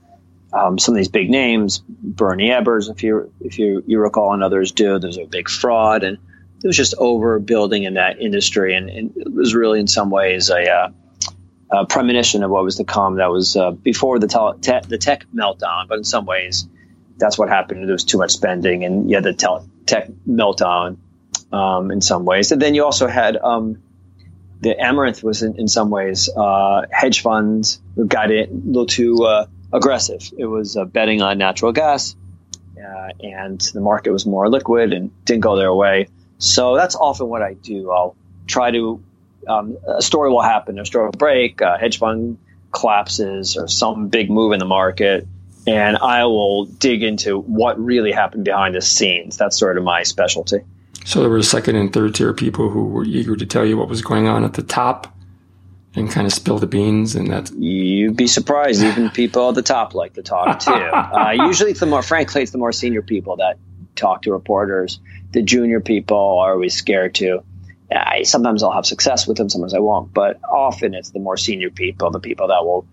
um, 0.52 0.78
some 0.78 0.94
of 0.94 0.98
these 0.98 1.08
big 1.08 1.30
names, 1.30 1.82
Bernie 1.88 2.50
Ebbers, 2.50 2.90
if 2.90 3.02
you 3.02 3.32
if 3.40 3.58
you, 3.58 3.82
you 3.88 3.98
recall, 3.98 4.34
and 4.34 4.44
others 4.44 4.70
do. 4.70 5.00
There's 5.00 5.18
a 5.18 5.24
big 5.24 5.48
fraud, 5.48 6.04
and 6.04 6.18
it 6.62 6.66
was 6.68 6.76
just 6.76 6.94
overbuilding 6.94 7.84
in 7.84 7.94
that 7.94 8.20
industry, 8.20 8.76
and, 8.76 8.88
and 8.88 9.16
it 9.16 9.34
was 9.34 9.52
really 9.52 9.80
in 9.80 9.88
some 9.88 10.08
ways 10.08 10.48
a, 10.48 10.70
uh, 10.70 10.90
a, 11.72 11.86
premonition 11.86 12.44
of 12.44 12.52
what 12.52 12.62
was 12.62 12.76
to 12.76 12.84
come. 12.84 13.16
That 13.16 13.32
was 13.32 13.56
uh, 13.56 13.72
before 13.72 14.20
the 14.20 14.28
te- 14.60 14.88
the 14.88 14.98
tech 14.98 15.24
meltdown, 15.34 15.88
but 15.88 15.98
in 15.98 16.04
some 16.04 16.24
ways, 16.24 16.68
that's 17.16 17.36
what 17.36 17.48
happened. 17.48 17.82
There 17.82 17.94
was 17.94 18.04
too 18.04 18.18
much 18.18 18.30
spending, 18.30 18.84
and 18.84 19.10
yeah, 19.10 19.18
the 19.18 19.32
tech 19.86 20.08
meltdown 20.24 20.98
um, 21.52 21.90
in 21.90 22.00
some 22.00 22.24
ways. 22.24 22.52
And 22.52 22.60
then 22.60 22.74
you 22.74 22.84
also 22.84 23.06
had 23.06 23.36
um, 23.36 23.82
the 24.60 24.78
Amaranth 24.78 25.22
was 25.22 25.42
in, 25.42 25.56
in 25.56 25.68
some 25.68 25.90
ways 25.90 26.28
uh, 26.34 26.86
hedge 26.90 27.22
funds 27.22 27.80
got 28.06 28.30
it 28.30 28.50
a 28.50 28.52
little 28.52 28.86
too 28.86 29.24
uh, 29.24 29.46
aggressive. 29.72 30.30
It 30.36 30.46
was 30.46 30.76
uh, 30.76 30.84
betting 30.84 31.22
on 31.22 31.38
natural 31.38 31.72
gas, 31.72 32.16
uh, 32.76 33.08
and 33.20 33.60
the 33.60 33.80
market 33.80 34.10
was 34.10 34.26
more 34.26 34.48
liquid 34.48 34.92
and 34.92 35.10
didn't 35.24 35.42
go 35.42 35.56
their 35.56 35.72
way. 35.72 36.08
So 36.38 36.76
that's 36.76 36.94
often 36.94 37.28
what 37.28 37.42
I 37.42 37.54
do. 37.54 37.90
I'll 37.90 38.16
try 38.46 38.70
to 38.70 39.02
um, 39.46 39.78
a 39.86 40.02
story 40.02 40.30
will 40.30 40.42
happen, 40.42 40.78
a 40.78 40.84
story 40.84 41.06
will 41.06 41.12
break, 41.12 41.60
a 41.60 41.78
hedge 41.78 41.98
fund 41.98 42.38
collapses, 42.70 43.56
or 43.56 43.68
some 43.68 44.08
big 44.08 44.30
move 44.30 44.52
in 44.52 44.58
the 44.58 44.66
market. 44.66 45.26
And 45.66 45.96
I 45.96 46.24
will 46.24 46.64
dig 46.64 47.02
into 47.02 47.38
what 47.38 47.82
really 47.82 48.12
happened 48.12 48.44
behind 48.44 48.74
the 48.74 48.80
scenes. 48.80 49.36
That's 49.36 49.58
sort 49.58 49.76
of 49.76 49.84
my 49.84 50.02
specialty. 50.02 50.60
So 51.08 51.20
there 51.20 51.30
were 51.30 51.42
second 51.42 51.76
and 51.76 51.90
third 51.90 52.14
tier 52.14 52.34
people 52.34 52.68
who 52.68 52.84
were 52.84 53.02
eager 53.02 53.34
to 53.34 53.46
tell 53.46 53.64
you 53.64 53.78
what 53.78 53.88
was 53.88 54.02
going 54.02 54.28
on 54.28 54.44
at 54.44 54.52
the 54.52 54.62
top 54.62 55.16
and 55.94 56.10
kind 56.10 56.26
of 56.26 56.34
spill 56.34 56.58
the 56.58 56.66
beans 56.66 57.14
and 57.14 57.30
that 57.30 57.50
you'd 57.50 58.14
be 58.14 58.26
surprised 58.26 58.82
even 58.82 59.08
people 59.08 59.48
at 59.48 59.54
the 59.54 59.62
top 59.62 59.94
like 59.94 60.12
to 60.12 60.22
talk 60.22 60.60
too 60.60 60.70
uh, 60.70 61.30
usually 61.30 61.70
it's 61.70 61.80
the 61.80 61.86
more 61.86 62.02
frankly 62.02 62.42
it's 62.42 62.50
the 62.50 62.58
more 62.58 62.72
senior 62.72 63.00
people 63.00 63.36
that 63.36 63.56
talk 63.96 64.20
to 64.22 64.32
reporters. 64.32 65.00
The 65.32 65.40
junior 65.40 65.80
people 65.80 66.40
are 66.40 66.52
always 66.52 66.74
scared 66.74 67.14
to. 67.16 67.42
I, 67.90 68.24
sometimes 68.24 68.62
i'll 68.62 68.70
have 68.70 68.84
success 68.84 69.26
with 69.26 69.38
them 69.38 69.48
sometimes 69.48 69.72
i 69.72 69.78
won't 69.78 70.12
but 70.12 70.38
often 70.44 70.92
it's 70.92 71.08
the 71.12 71.20
more 71.20 71.38
senior 71.38 71.70
people 71.70 72.10
the 72.10 72.20
people 72.20 72.48
that 72.48 72.62
will 72.62 72.86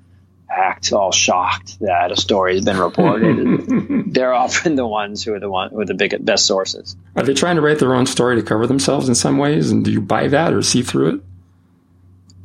act 0.50 0.94
all 0.94 1.12
shocked 1.12 1.80
that 1.80 2.12
a 2.12 2.16
story 2.16 2.56
has 2.56 2.64
been 2.64 2.78
reported 2.78 4.06
they're 4.14 4.34
often 4.34 4.75
the 4.75 4.86
ones 4.86 5.24
who 5.24 5.34
are 5.34 5.40
the 5.40 5.50
one 5.50 5.70
who 5.72 5.80
are 5.80 5.86
the 5.86 5.94
biggest 5.94 6.24
best 6.24 6.46
sources 6.46 6.96
are 7.16 7.24
they 7.24 7.34
trying 7.34 7.56
to 7.56 7.62
write 7.62 7.80
their 7.80 7.96
own 7.96 8.06
story 8.06 8.36
to 8.36 8.44
cover 8.44 8.68
themselves 8.68 9.10
in 9.10 9.16
some 9.16 9.38
ways 9.38 9.72
and 9.72 9.84
do 9.84 9.92
you 9.92 10.00
buy 10.00 10.28
that 10.28 10.54
or 10.54 10.62
see 10.62 10.84
through 10.84 11.16
it 11.16 11.22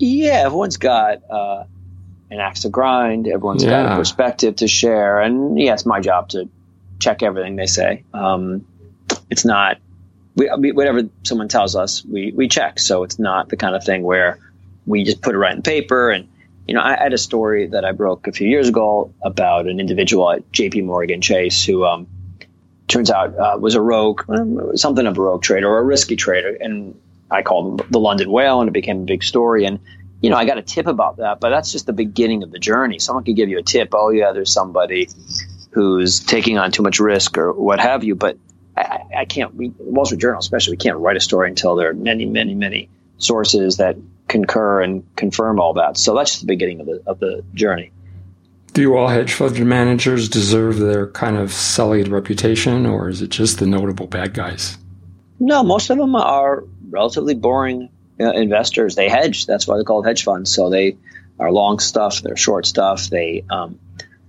yeah, 0.01 0.43
everyone's 0.47 0.79
got 0.79 1.31
uh, 1.31 1.65
an 2.31 2.41
axe 2.41 2.63
to 2.63 2.71
grind. 2.71 3.29
Everyone's 3.29 3.63
yeah. 3.63 3.83
got 3.83 3.93
a 3.93 3.97
perspective 3.97 4.57
to 4.57 4.67
share, 4.67 5.21
and 5.21 5.61
yeah, 5.61 5.75
it's 5.75 5.85
my 5.85 6.01
job 6.01 6.31
to 6.31 6.49
check 6.99 7.23
everything 7.23 7.57
they 7.57 7.67
say. 7.67 8.05
Um, 8.15 8.67
it's 9.29 9.45
not 9.45 9.79
we, 10.35 10.73
whatever 10.73 11.03
someone 11.23 11.49
tells 11.49 11.77
us, 11.77 12.03
we 12.03 12.33
we 12.33 12.49
check. 12.49 12.79
So 12.79 13.03
it's 13.03 13.19
not 13.19 13.51
the 13.51 13.59
kind 13.59 13.77
of 13.77 13.85
thing 13.85 14.03
where 14.03 14.39
we 14.87 15.05
just 15.05 15.21
put 15.21 15.35
it 15.35 15.39
right 15.39 15.55
in 15.55 15.63
paper. 15.63 16.11
And 16.11 16.29
you 16.67 16.75
know, 16.75 16.81
I, 16.81 16.97
had 16.97 17.13
a 17.13 17.19
story 17.19 17.67
that 17.69 17.85
I 17.85 17.93
broke 17.93 18.27
a 18.27 18.33
few 18.33 18.49
years 18.49 18.69
ago 18.69 19.13
about 19.23 19.67
an 19.67 19.81
individual 19.81 20.31
at 20.31 20.51
J.P. 20.53 20.83
Morgan 20.83 21.21
Chase 21.21 21.65
who. 21.65 21.85
Um, 21.85 22.07
turns 22.91 23.09
out 23.09 23.39
uh, 23.39 23.57
was 23.57 23.77
a 23.77 23.81
rogue, 23.81 24.23
something 24.75 25.07
of 25.07 25.17
a 25.17 25.23
rogue 25.23 25.43
trader 25.43 25.69
or 25.69 25.79
a 25.79 25.85
risky 25.85 26.17
trader, 26.17 26.57
and 26.61 27.01
I 27.31 27.43
called 27.43 27.81
him 27.81 27.87
the 27.91 28.01
London 28.01 28.31
Whale, 28.31 28.61
and 28.61 28.69
it 28.69 28.73
became 28.73 29.03
a 29.03 29.05
big 29.05 29.23
story. 29.23 29.65
And 29.65 29.79
you 30.21 30.29
know, 30.29 30.37
I 30.37 30.45
got 30.45 30.59
a 30.59 30.63
tip 30.63 30.87
about 30.87 31.17
that, 31.19 31.41
but 31.41 31.51
that's 31.51 31.73
just 31.73 31.87
the 31.87 31.93
beginning 31.93 32.43
of 32.43 32.51
the 32.51 32.59
journey. 32.59 32.99
Someone 32.99 33.25
could 33.25 33.37
give 33.37 33.49
you 33.49 33.59
a 33.59 33.63
tip. 33.63 33.91
Oh, 33.93 34.11
yeah, 34.11 34.33
there's 34.33 34.53
somebody 34.53 35.09
who's 35.71 36.21
taking 36.21 36.59
on 36.59 36.73
too 36.73 36.83
much 36.83 37.01
risk 37.01 37.39
or 37.39 37.53
what 37.53 37.81
have 37.81 38.05
you. 38.05 38.17
But 38.17 38.37
I, 38.77 39.01
I 39.19 39.25
can't. 39.25 39.55
We, 39.55 39.73
Wall 39.79 40.05
Street 40.05 40.21
Journal, 40.21 40.41
especially, 40.41 40.73
we 40.73 40.79
can't 40.79 40.99
write 40.99 41.17
a 41.17 41.21
story 41.21 41.49
until 41.49 41.77
there 41.77 41.91
are 41.91 41.95
many, 41.95 42.27
many, 42.27 42.55
many 42.55 42.91
sources 43.17 43.79
that 43.79 43.97
concur 44.31 44.81
and 44.81 45.05
confirm 45.17 45.61
all 45.61 45.75
that. 45.75 45.99
So 45.99 46.15
that's 46.15 46.31
just 46.31 46.41
the 46.43 46.47
beginning 46.47 46.81
of 46.81 46.87
the 46.87 47.03
of 47.07 47.19
the 47.19 47.45
journey. 47.53 47.93
Do 48.73 48.97
all 48.97 49.09
hedge 49.09 49.35
fund 49.35 49.67
managers 49.67 50.29
deserve 50.29 50.79
their 50.79 51.09
kind 51.09 51.37
of 51.37 51.53
sullied 51.53 52.09
reputation, 52.09 52.87
or 52.87 53.09
is 53.09 53.21
it 53.21 53.31
just 53.31 53.59
the 53.59 53.67
notable 53.67 54.07
bad 54.07 54.33
guys? 54.33 54.79
No, 55.41 55.65
most 55.65 55.91
of 55.91 55.99
them 55.99 56.15
are 56.15 56.65
relatively 56.89 57.35
boring 57.35 57.91
uh, 58.21 58.31
investors. 58.31 58.95
They 58.95 59.09
hedge. 59.09 59.47
That's 59.47 59.67
why 59.67 59.77
they're 59.77 59.85
called 59.85 60.07
hedge 60.07 60.23
funds. 60.23 60.55
So 60.55 60.71
they 60.71 60.97
are 61.39 61.51
long 61.51 61.81
stuff. 61.81 62.23
They're 62.23 62.37
short 62.37 62.67
stuff. 62.67 63.09
They 63.09 63.45
um, 63.51 63.81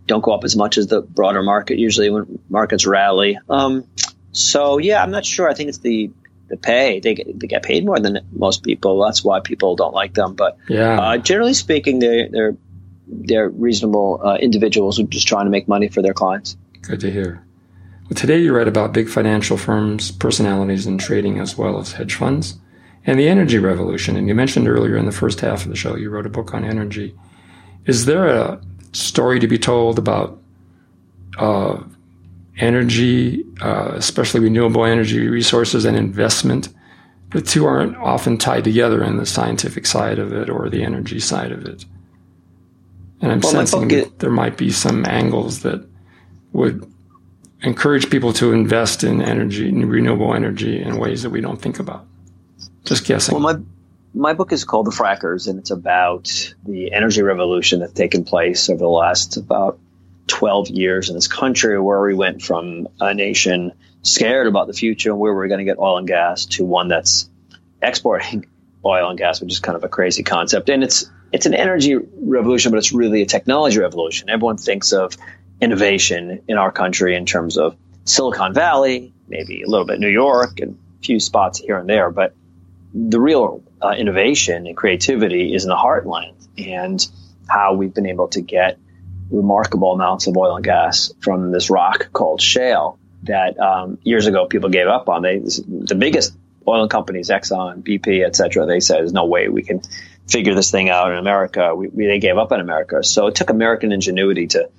don't 0.07 0.23
go 0.23 0.31
up 0.31 0.43
as 0.43 0.55
much 0.55 0.77
as 0.77 0.87
the 0.87 1.01
broader 1.01 1.43
market 1.43 1.77
usually 1.77 2.09
when 2.09 2.39
markets 2.49 2.87
rally. 2.87 3.37
Um, 3.49 3.85
so 4.31 4.79
yeah, 4.79 5.03
I'm 5.03 5.11
not 5.11 5.25
sure. 5.25 5.49
I 5.49 5.53
think 5.53 5.69
it's 5.69 5.79
the 5.79 6.09
the 6.51 6.57
pay. 6.57 6.99
They 6.99 7.15
get 7.15 7.39
they 7.39 7.47
get 7.47 7.63
paid 7.63 7.83
more 7.85 7.99
than 7.99 8.19
most 8.31 8.63
people. 8.63 9.03
That's 9.03 9.23
why 9.23 9.39
people 9.39 9.75
don't 9.75 9.93
like 9.93 10.13
them. 10.13 10.35
But 10.35 10.57
yeah, 10.67 10.99
uh, 10.99 11.17
generally 11.17 11.55
speaking, 11.55 11.97
they're 11.99 12.29
they're 12.29 12.57
they're 13.07 13.49
reasonable 13.49 14.21
uh, 14.23 14.35
individuals 14.35 14.97
who 14.97 15.05
are 15.05 15.07
just 15.07 15.27
trying 15.27 15.45
to 15.45 15.49
make 15.49 15.67
money 15.67 15.87
for 15.87 16.01
their 16.03 16.13
clients. 16.13 16.55
Good 16.81 16.99
to 16.99 17.11
hear. 17.11 17.43
Well, 18.03 18.15
today 18.15 18.39
you 18.39 18.55
write 18.55 18.67
about 18.67 18.93
big 18.93 19.09
financial 19.09 19.57
firms, 19.57 20.11
personalities 20.11 20.85
in 20.85 20.97
trading, 20.97 21.39
as 21.39 21.57
well 21.57 21.79
as 21.79 21.93
hedge 21.93 22.15
funds, 22.15 22.59
and 23.05 23.17
the 23.17 23.29
energy 23.29 23.57
revolution. 23.57 24.15
And 24.15 24.27
you 24.27 24.35
mentioned 24.35 24.67
earlier 24.67 24.97
in 24.97 25.05
the 25.05 25.11
first 25.11 25.39
half 25.39 25.63
of 25.63 25.69
the 25.69 25.77
show, 25.77 25.95
you 25.95 26.09
wrote 26.09 26.25
a 26.25 26.29
book 26.29 26.53
on 26.53 26.65
energy. 26.65 27.15
Is 27.85 28.05
there 28.05 28.27
a 28.27 28.61
story 28.91 29.39
to 29.39 29.47
be 29.47 29.57
told 29.57 29.97
about 29.97 30.39
uh, 31.37 31.81
energy, 32.57 33.43
uh, 33.61 33.91
especially 33.95 34.41
renewable 34.41 34.85
energy 34.85 35.27
resources 35.27 35.85
and 35.85 35.97
investment? 35.97 36.69
The 37.31 37.41
two 37.41 37.65
aren't 37.65 37.95
often 37.97 38.37
tied 38.37 38.65
together 38.65 39.03
in 39.03 39.17
the 39.17 39.25
scientific 39.25 39.85
side 39.85 40.19
of 40.19 40.33
it 40.33 40.49
or 40.49 40.69
the 40.69 40.83
energy 40.83 41.19
side 41.19 41.51
of 41.51 41.65
it. 41.65 41.85
And 43.21 43.31
I'm 43.31 43.39
well, 43.39 43.51
sensing 43.51 43.87
that 43.89 44.19
there 44.19 44.31
might 44.31 44.57
be 44.57 44.71
some 44.71 45.05
angles 45.05 45.61
that 45.61 45.87
would 46.53 46.91
encourage 47.61 48.09
people 48.09 48.33
to 48.33 48.51
invest 48.51 49.03
in 49.03 49.21
energy, 49.21 49.69
in 49.69 49.87
renewable 49.87 50.33
energy, 50.33 50.81
in 50.81 50.97
ways 50.97 51.23
that 51.23 51.29
we 51.29 51.41
don't 51.41 51.61
think 51.61 51.79
about. 51.79 52.05
Just 52.83 53.05
guessing. 53.05 53.35
Well, 53.35 53.53
my 53.53 53.61
my 54.13 54.33
book 54.33 54.51
is 54.51 54.65
called 54.65 54.87
The 54.87 54.91
Frackers, 54.91 55.47
and 55.47 55.59
it's 55.59 55.71
about 55.71 56.53
the 56.65 56.91
energy 56.91 57.21
revolution 57.21 57.79
that's 57.79 57.93
taken 57.93 58.25
place 58.25 58.69
over 58.69 58.79
the 58.79 58.89
last 58.89 59.37
about 59.37 59.79
12 60.27 60.69
years 60.69 61.09
in 61.09 61.15
this 61.15 61.27
country, 61.27 61.79
where 61.79 62.01
we 62.01 62.13
went 62.13 62.41
from 62.41 62.87
a 62.99 63.13
nation 63.13 63.73
scared 64.03 64.47
about 64.47 64.67
the 64.67 64.73
future 64.73 65.11
and 65.11 65.19
where 65.19 65.33
we're 65.33 65.47
going 65.47 65.59
to 65.59 65.65
get 65.65 65.77
oil 65.77 65.97
and 65.97 66.07
gas 66.07 66.45
to 66.45 66.65
one 66.65 66.87
that's 66.87 67.29
exporting 67.81 68.45
oil 68.85 69.09
and 69.09 69.17
gas, 69.17 69.41
which 69.41 69.51
is 69.51 69.59
kind 69.59 69.75
of 69.75 69.83
a 69.83 69.89
crazy 69.89 70.23
concept. 70.23 70.69
And 70.69 70.83
it's 70.83 71.09
it's 71.31 71.45
an 71.45 71.53
energy 71.53 71.95
revolution, 71.95 72.71
but 72.71 72.77
it's 72.77 72.91
really 72.91 73.21
a 73.21 73.25
technology 73.25 73.79
revolution. 73.79 74.29
Everyone 74.29 74.57
thinks 74.57 74.91
of 74.91 75.15
innovation 75.61 76.41
in 76.47 76.57
our 76.57 76.71
country 76.71 77.15
in 77.15 77.25
terms 77.25 77.57
of 77.57 77.77
Silicon 78.03 78.53
Valley, 78.53 79.13
maybe 79.27 79.61
a 79.61 79.67
little 79.67 79.85
bit 79.85 79.99
New 79.99 80.09
York, 80.09 80.59
and 80.59 80.77
a 80.99 81.03
few 81.03 81.19
spots 81.19 81.59
here 81.59 81.77
and 81.77 81.87
there. 81.87 82.09
But 82.09 82.33
the 82.93 83.19
real 83.19 83.63
uh, 83.81 83.91
innovation 83.97 84.67
and 84.67 84.75
creativity 84.75 85.53
is 85.53 85.63
in 85.63 85.69
the 85.69 85.75
heartland 85.75 86.33
and 86.57 87.07
how 87.47 87.73
we've 87.73 87.93
been 87.93 88.07
able 88.07 88.27
to 88.29 88.41
get 88.41 88.77
remarkable 89.31 89.93
amounts 89.93 90.27
of 90.27 90.37
oil 90.37 90.55
and 90.55 90.65
gas 90.65 91.11
from 91.21 91.51
this 91.51 91.69
rock 91.69 92.11
called 92.11 92.41
shale 92.41 92.99
that 93.23 93.59
um, 93.59 93.97
years 94.03 94.27
ago 94.27 94.45
people 94.45 94.69
gave 94.69 94.87
up 94.87 95.09
on. 95.09 95.21
They 95.21 95.39
the 95.39 95.95
biggest 95.97 96.33
oil 96.67 96.87
companies, 96.87 97.29
Exxon, 97.29 97.83
BP, 97.83 98.25
et 98.25 98.35
cetera, 98.35 98.65
they 98.65 98.79
said 98.79 98.97
there's 98.97 99.13
no 99.13 99.25
way 99.25 99.49
we 99.49 99.63
can 99.63 99.81
figure 100.27 100.53
this 100.53 100.71
thing 100.71 100.89
out 100.89 101.11
in 101.11 101.17
America. 101.17 101.75
We, 101.75 101.87
we, 101.87 102.07
they 102.07 102.19
gave 102.19 102.37
up 102.37 102.51
on 102.51 102.59
America. 102.59 103.03
So 103.03 103.27
it 103.27 103.35
took 103.35 103.49
American 103.49 103.91
ingenuity 103.91 104.47
to 104.47 104.69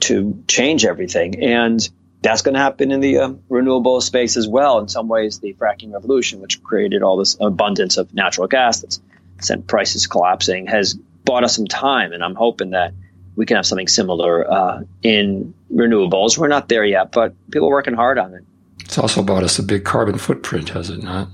to 0.00 0.44
change 0.48 0.84
everything. 0.84 1.42
And 1.42 1.88
that's 2.20 2.42
going 2.42 2.54
to 2.54 2.60
happen 2.60 2.92
in 2.92 3.00
the 3.00 3.18
um, 3.18 3.42
renewable 3.48 4.00
space 4.00 4.36
as 4.36 4.46
well. 4.46 4.78
In 4.78 4.88
some 4.88 5.08
ways, 5.08 5.40
the 5.40 5.54
fracking 5.54 5.92
revolution, 5.92 6.40
which 6.40 6.62
created 6.62 7.02
all 7.02 7.16
this 7.16 7.36
abundance 7.40 7.96
of 7.96 8.14
natural 8.14 8.46
gas 8.46 8.80
that's 8.80 9.00
sent 9.40 9.66
prices 9.66 10.06
collapsing, 10.06 10.66
has 10.66 10.94
bought 11.24 11.42
us 11.42 11.56
some 11.56 11.66
time. 11.66 12.12
And 12.12 12.22
I'm 12.22 12.34
hoping 12.34 12.70
that 12.70 12.92
we 13.36 13.46
can 13.46 13.56
have 13.56 13.66
something 13.66 13.88
similar 13.88 14.50
uh, 14.50 14.82
in 15.02 15.54
renewables. 15.72 16.36
We're 16.36 16.48
not 16.48 16.68
there 16.68 16.84
yet, 16.84 17.12
but 17.12 17.34
people 17.50 17.68
are 17.68 17.72
working 17.72 17.94
hard 17.94 18.18
on 18.18 18.34
it. 18.34 18.44
It's 18.80 18.98
also 18.98 19.22
bought 19.22 19.42
us 19.42 19.58
a 19.58 19.62
big 19.62 19.84
carbon 19.84 20.18
footprint, 20.18 20.70
has 20.70 20.90
it 20.90 21.02
not? 21.02 21.28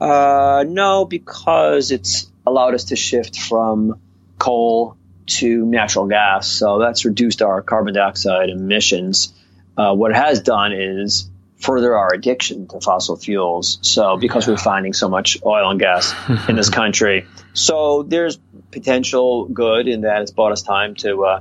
Uh, 0.00 0.64
no, 0.66 1.04
because 1.04 1.90
it's 1.90 2.30
allowed 2.46 2.74
us 2.74 2.84
to 2.84 2.96
shift 2.96 3.38
from 3.38 4.00
coal 4.38 4.96
to 5.26 5.64
natural 5.64 6.06
gas. 6.06 6.48
So 6.48 6.78
that's 6.78 7.04
reduced 7.04 7.42
our 7.42 7.62
carbon 7.62 7.94
dioxide 7.94 8.50
emissions. 8.50 9.32
Uh, 9.76 9.94
what 9.94 10.10
it 10.10 10.16
has 10.16 10.40
done 10.40 10.72
is 10.72 11.30
further 11.56 11.96
our 11.96 12.12
addiction 12.12 12.66
to 12.68 12.80
fossil 12.80 13.16
fuels. 13.16 13.78
So 13.82 14.16
because 14.16 14.46
yeah. 14.46 14.54
we're 14.54 14.58
finding 14.58 14.92
so 14.92 15.08
much 15.08 15.38
oil 15.44 15.70
and 15.70 15.80
gas 15.80 16.14
in 16.48 16.56
this 16.56 16.68
country, 16.80 17.26
so 17.54 18.02
there's 18.02 18.38
potential 18.74 19.46
good 19.46 19.88
in 19.88 20.02
that 20.02 20.20
it's 20.22 20.32
bought 20.32 20.52
us 20.52 20.62
time 20.62 20.94
to 20.96 21.24
uh, 21.24 21.40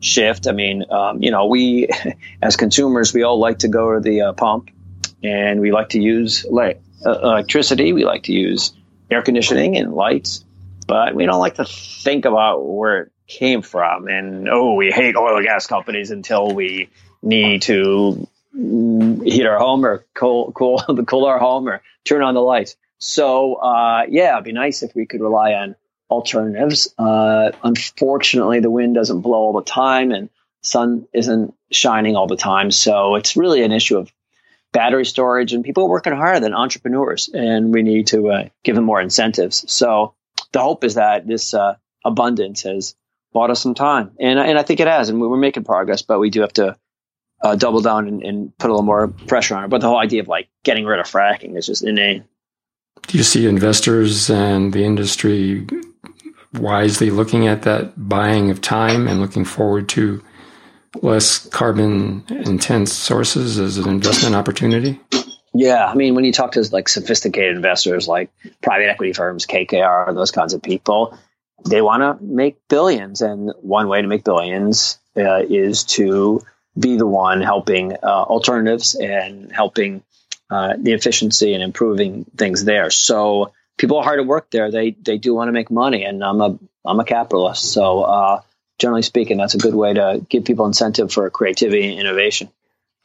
shift. 0.00 0.48
I 0.48 0.52
mean, 0.52 0.84
um, 0.90 1.22
you 1.22 1.30
know, 1.30 1.46
we 1.46 1.88
as 2.42 2.56
consumers, 2.56 3.14
we 3.14 3.22
all 3.22 3.38
like 3.38 3.60
to 3.60 3.68
go 3.68 3.94
to 3.94 4.00
the 4.00 4.22
uh, 4.22 4.32
pump 4.32 4.70
and 5.22 5.60
we 5.60 5.70
like 5.70 5.90
to 5.90 6.00
use 6.00 6.44
uh, 6.44 6.72
electricity. 7.04 7.92
We 7.92 8.04
like 8.04 8.24
to 8.24 8.32
use 8.32 8.72
air 9.10 9.22
conditioning 9.22 9.76
and 9.76 9.92
lights, 9.92 10.44
but 10.86 11.14
we 11.14 11.26
don't 11.26 11.38
like 11.38 11.56
to 11.56 11.64
think 11.64 12.24
about 12.24 12.66
where 12.66 13.02
it 13.02 13.12
came 13.26 13.62
from. 13.62 14.08
And 14.08 14.48
oh, 14.48 14.74
we 14.74 14.90
hate 14.90 15.16
oil 15.16 15.36
and 15.36 15.46
gas 15.46 15.66
companies 15.66 16.10
until 16.10 16.52
we 16.52 16.88
need 17.22 17.62
to 17.62 18.26
heat 18.52 19.46
our 19.46 19.58
home 19.58 19.84
or 19.84 20.04
cool, 20.14 20.52
cool, 20.56 20.82
cool 21.06 21.26
our 21.26 21.38
home 21.38 21.68
or 21.68 21.82
turn 22.04 22.22
on 22.22 22.34
the 22.34 22.40
lights. 22.40 22.76
So, 22.98 23.54
uh, 23.54 24.02
yeah, 24.08 24.34
it'd 24.34 24.44
be 24.44 24.52
nice 24.52 24.82
if 24.82 24.94
we 24.94 25.06
could 25.06 25.20
rely 25.20 25.54
on 25.54 25.74
alternatives. 26.10 26.92
Uh, 26.98 27.52
unfortunately, 27.62 28.60
the 28.60 28.70
wind 28.70 28.94
doesn't 28.94 29.20
blow 29.20 29.38
all 29.38 29.52
the 29.52 29.62
time 29.62 30.10
and 30.10 30.28
sun 30.62 31.06
isn't 31.12 31.54
shining 31.70 32.16
all 32.16 32.26
the 32.26 32.36
time. 32.36 32.70
So 32.70 33.14
it's 33.14 33.36
really 33.36 33.62
an 33.62 33.72
issue 33.72 33.98
of 33.98 34.12
battery 34.72 35.04
storage 35.04 35.52
and 35.52 35.64
people 35.64 35.84
are 35.84 35.90
working 35.90 36.12
harder 36.12 36.40
than 36.40 36.54
entrepreneurs 36.54 37.28
and 37.32 37.72
we 37.72 37.82
need 37.82 38.08
to 38.08 38.28
uh, 38.28 38.48
give 38.62 38.74
them 38.74 38.84
more 38.84 39.00
incentives. 39.00 39.64
So 39.72 40.14
the 40.52 40.60
hope 40.60 40.84
is 40.84 40.94
that 40.94 41.26
this 41.26 41.54
uh, 41.54 41.76
abundance 42.04 42.62
has 42.62 42.94
bought 43.32 43.50
us 43.50 43.62
some 43.62 43.74
time, 43.74 44.12
and 44.18 44.38
and 44.38 44.58
I 44.58 44.62
think 44.62 44.80
it 44.80 44.86
has, 44.86 45.08
and 45.08 45.20
we're 45.20 45.36
making 45.36 45.64
progress, 45.64 46.02
but 46.02 46.18
we 46.18 46.30
do 46.30 46.40
have 46.40 46.52
to 46.54 46.76
uh, 47.42 47.56
double 47.56 47.80
down 47.80 48.08
and, 48.08 48.22
and, 48.22 48.58
put 48.58 48.68
a 48.68 48.72
little 48.72 48.84
more 48.84 49.08
pressure 49.08 49.56
on 49.56 49.64
it. 49.64 49.68
But 49.68 49.80
the 49.80 49.88
whole 49.88 49.98
idea 49.98 50.20
of 50.20 50.28
like 50.28 50.48
getting 50.62 50.84
rid 50.84 51.00
of 51.00 51.06
fracking 51.06 51.56
is 51.56 51.66
just 51.66 51.82
inane. 51.82 52.24
Do 53.06 53.16
you 53.16 53.24
see 53.24 53.46
investors 53.46 54.28
and 54.28 54.74
the 54.74 54.84
industry 54.84 55.66
wisely 56.54 57.10
looking 57.10 57.46
at 57.46 57.62
that 57.62 57.92
buying 57.96 58.50
of 58.50 58.60
time 58.60 59.06
and 59.06 59.20
looking 59.20 59.44
forward 59.44 59.88
to 59.90 60.22
less 61.02 61.48
carbon 61.48 62.24
intense 62.28 62.92
sources 62.92 63.58
as 63.58 63.78
an 63.78 63.88
investment 63.88 64.34
opportunity? 64.34 65.00
Yeah, 65.52 65.84
I 65.86 65.94
mean, 65.94 66.14
when 66.14 66.24
you 66.24 66.32
talk 66.32 66.52
to 66.52 66.62
like 66.72 66.88
sophisticated 66.88 67.56
investors 67.56 68.06
like 68.06 68.30
private 68.62 68.88
equity 68.88 69.12
firms, 69.12 69.46
KKR, 69.46 70.14
those 70.14 70.30
kinds 70.30 70.54
of 70.54 70.62
people, 70.62 71.18
they 71.68 71.82
want 71.82 72.02
to 72.02 72.24
make 72.24 72.56
billions, 72.68 73.20
and 73.20 73.52
one 73.60 73.88
way 73.88 74.00
to 74.00 74.08
make 74.08 74.24
billions 74.24 74.98
uh, 75.16 75.42
is 75.48 75.84
to 75.84 76.42
be 76.78 76.96
the 76.96 77.06
one 77.06 77.42
helping 77.42 77.92
uh, 77.92 78.06
alternatives 78.06 78.94
and 78.94 79.52
helping 79.52 80.02
uh, 80.50 80.74
the 80.78 80.92
efficiency 80.92 81.52
and 81.54 81.62
improving 81.62 82.24
things 82.36 82.64
there. 82.64 82.90
So 82.90 83.52
people 83.80 83.96
are 83.96 84.04
hard 84.04 84.20
at 84.20 84.26
work 84.26 84.50
there. 84.50 84.70
They 84.70 84.90
they 84.90 85.16
do 85.16 85.34
want 85.34 85.48
to 85.48 85.52
make 85.52 85.70
money, 85.70 86.04
and 86.04 86.22
I'm 86.22 86.40
a 86.40 86.58
I'm 86.84 87.00
a 87.00 87.04
capitalist. 87.04 87.72
So 87.72 88.02
uh, 88.02 88.42
generally 88.78 89.02
speaking, 89.02 89.38
that's 89.38 89.54
a 89.54 89.58
good 89.58 89.74
way 89.74 89.94
to 89.94 90.24
give 90.28 90.44
people 90.44 90.66
incentive 90.66 91.10
for 91.10 91.28
creativity 91.30 91.90
and 91.90 91.98
innovation. 91.98 92.50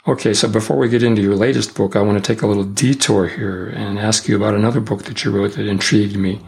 Okay, 0.08 0.36
so 0.36 0.48
before 0.48 0.78
we 0.78 0.90
get 0.90 1.02
into 1.02 1.22
your 1.22 1.36
latest 1.36 1.76
book, 1.76 1.96
I 1.96 2.02
want 2.02 2.24
to 2.24 2.34
take 2.34 2.44
a 2.44 2.48
little 2.48 2.64
detour 2.64 3.28
here 3.28 3.68
and 3.68 3.98
ask 3.98 4.28
you 4.28 4.36
about 4.36 4.54
another 4.54 4.80
book 4.80 5.06
that 5.06 5.24
you 5.24 5.32
wrote 5.32 5.54
that 5.54 5.66
intrigued 5.66 6.16
me. 6.16 6.42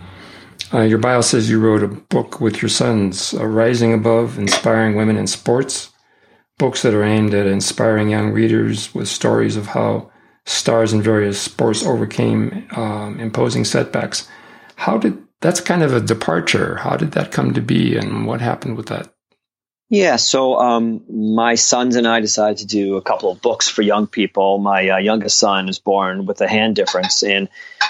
Uh, 0.72 0.82
your 0.82 1.00
bio 1.00 1.22
says 1.22 1.50
you 1.50 1.60
wrote 1.60 1.82
a 1.82 1.88
book 1.88 2.40
with 2.40 2.62
your 2.62 2.70
sons, 2.70 3.34
Rising 3.34 3.94
Above 3.94 4.38
Inspiring 4.38 4.96
Women 4.96 5.18
in 5.18 5.26
Sports, 5.26 5.92
books 6.60 6.84
that 6.84 6.94
are 6.94 7.04
aimed 7.04 7.34
at 7.34 7.48
inspiring 7.48 8.10
young 8.10 8.32
readers 8.32 8.94
with 8.94 9.08
stories 9.08 9.56
of 9.56 9.68
how 9.68 10.12
stars 10.48 10.94
in 10.94 11.02
various 11.02 11.40
sports 11.40 11.86
overcame 11.86 12.68
um, 12.72 13.20
imposing 13.20 13.66
setbacks. 13.66 14.28
How 14.76 14.98
did 14.98 15.22
that's 15.42 15.60
kind 15.60 15.84
of 15.84 15.94
a 15.94 16.00
departure? 16.00 16.78
How 16.78 16.98
did 16.98 17.12
that 17.12 17.32
come 17.32 17.54
to 17.54 17.62
be, 17.62 17.96
and 17.96 18.26
what 18.26 18.42
happened 18.42 18.78
with 18.78 18.88
that? 18.88 19.14
Yeah, 19.90 20.18
so 20.18 20.58
um, 20.58 21.04
my 21.10 21.56
sons 21.56 21.96
and 21.96 22.08
I 22.08 22.20
decided 22.20 22.58
to 22.58 22.66
do 22.66 22.98
a 22.98 23.02
couple 23.02 23.32
of 23.32 23.42
books 23.42 23.70
for 23.70 23.82
young 23.82 24.08
people. 24.08 24.58
My 24.58 24.90
uh, 24.90 24.98
youngest 24.98 25.38
son 25.38 25.70
is 25.70 25.80
born 25.80 26.26
with 26.26 26.42
a 26.42 26.48
hand 26.48 26.76
difference, 26.76 27.24
and 27.24 27.48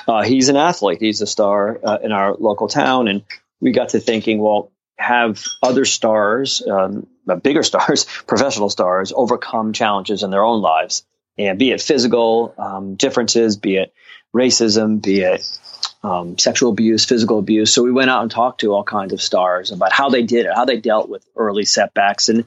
uh, 0.08 0.24
he's 0.24 0.50
an 0.50 0.58
athlete. 0.58 1.00
He's 1.00 1.22
a 1.22 1.28
star 1.28 1.80
uh, 1.84 1.98
in 2.04 2.12
our 2.12 2.36
local 2.36 2.68
town, 2.68 3.08
and 3.08 3.24
we 3.62 3.72
got 3.72 3.90
to 3.90 4.00
thinking, 4.00 4.40
well, 4.40 4.72
have 4.98 5.44
other 5.64 5.86
stars, 5.86 6.62
um, 6.68 7.08
bigger 7.42 7.64
stars, 7.72 8.06
professional 8.28 8.70
stars, 8.70 9.14
overcome 9.16 9.74
challenges 9.74 10.22
in 10.22 10.30
their 10.30 10.44
own 10.44 10.62
lives, 10.62 11.04
and 11.38 11.60
be 11.60 11.72
it 11.72 11.82
physical 11.82 12.54
um, 12.58 12.96
differences, 12.96 13.58
be 13.58 13.78
it 13.78 13.94
racism, 14.36 15.02
be 15.02 15.22
it 15.22 15.60
um, 16.04 16.38
sexual 16.38 16.72
abuse, 16.72 17.06
physical 17.06 17.40
abuse. 17.40 17.74
So 17.74 17.84
we 17.84 17.92
went 17.92 18.10
out 18.10 18.22
and 18.22 18.32
talked 18.32 18.62
to 18.62 18.74
all 18.74 18.84
kinds 18.84 19.14
of 19.14 19.22
stars 19.22 19.72
about 19.72 19.92
how 19.92 20.10
they 20.10 20.24
did 20.24 20.46
it, 20.46 20.54
how 20.54 20.66
they 20.66 20.80
dealt 20.80 21.10
with 21.10 21.26
early 21.36 21.66
setbacks, 21.66 22.30
and 22.30 22.46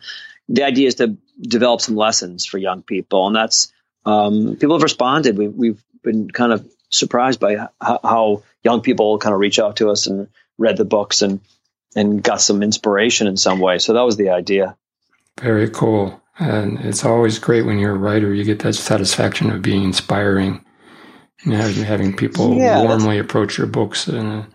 the 0.48 0.64
idea 0.64 0.88
is 0.88 0.96
to 0.96 1.16
develop 1.40 1.80
some 1.80 1.96
lessons 1.96 2.44
for 2.46 2.58
young 2.58 2.82
people, 2.82 3.26
and 3.26 3.36
that's 3.36 3.72
um, 4.04 4.56
people 4.56 4.74
have 4.74 4.82
responded. 4.82 5.36
We, 5.36 5.48
we've 5.48 5.82
been 6.02 6.30
kind 6.30 6.52
of 6.52 6.68
surprised 6.88 7.40
by 7.40 7.56
how, 7.80 8.00
how, 8.02 8.42
young 8.62 8.82
people 8.82 9.18
kind 9.18 9.32
of 9.32 9.40
reach 9.40 9.58
out 9.58 9.76
to 9.76 9.90
us 9.90 10.06
and 10.06 10.28
read 10.58 10.76
the 10.76 10.84
books 10.84 11.22
and 11.22 11.40
and 11.96 12.22
got 12.22 12.40
some 12.40 12.62
inspiration 12.62 13.26
in 13.26 13.36
some 13.36 13.58
way. 13.58 13.78
So 13.78 13.94
that 13.94 14.02
was 14.02 14.16
the 14.16 14.30
idea. 14.30 14.76
Very 15.38 15.68
cool. 15.70 16.20
And 16.38 16.78
it's 16.80 17.04
always 17.04 17.38
great 17.38 17.66
when 17.66 17.78
you're 17.78 17.94
a 17.94 17.98
writer, 17.98 18.32
you 18.32 18.44
get 18.44 18.60
that 18.60 18.74
satisfaction 18.74 19.50
of 19.50 19.62
being 19.62 19.84
inspiring 19.84 20.64
and 21.44 21.52
having, 21.52 21.84
having 21.84 22.16
people 22.16 22.56
yeah, 22.56 22.82
warmly 22.82 23.18
approach 23.18 23.58
your 23.58 23.66
books 23.66 24.08
in, 24.08 24.46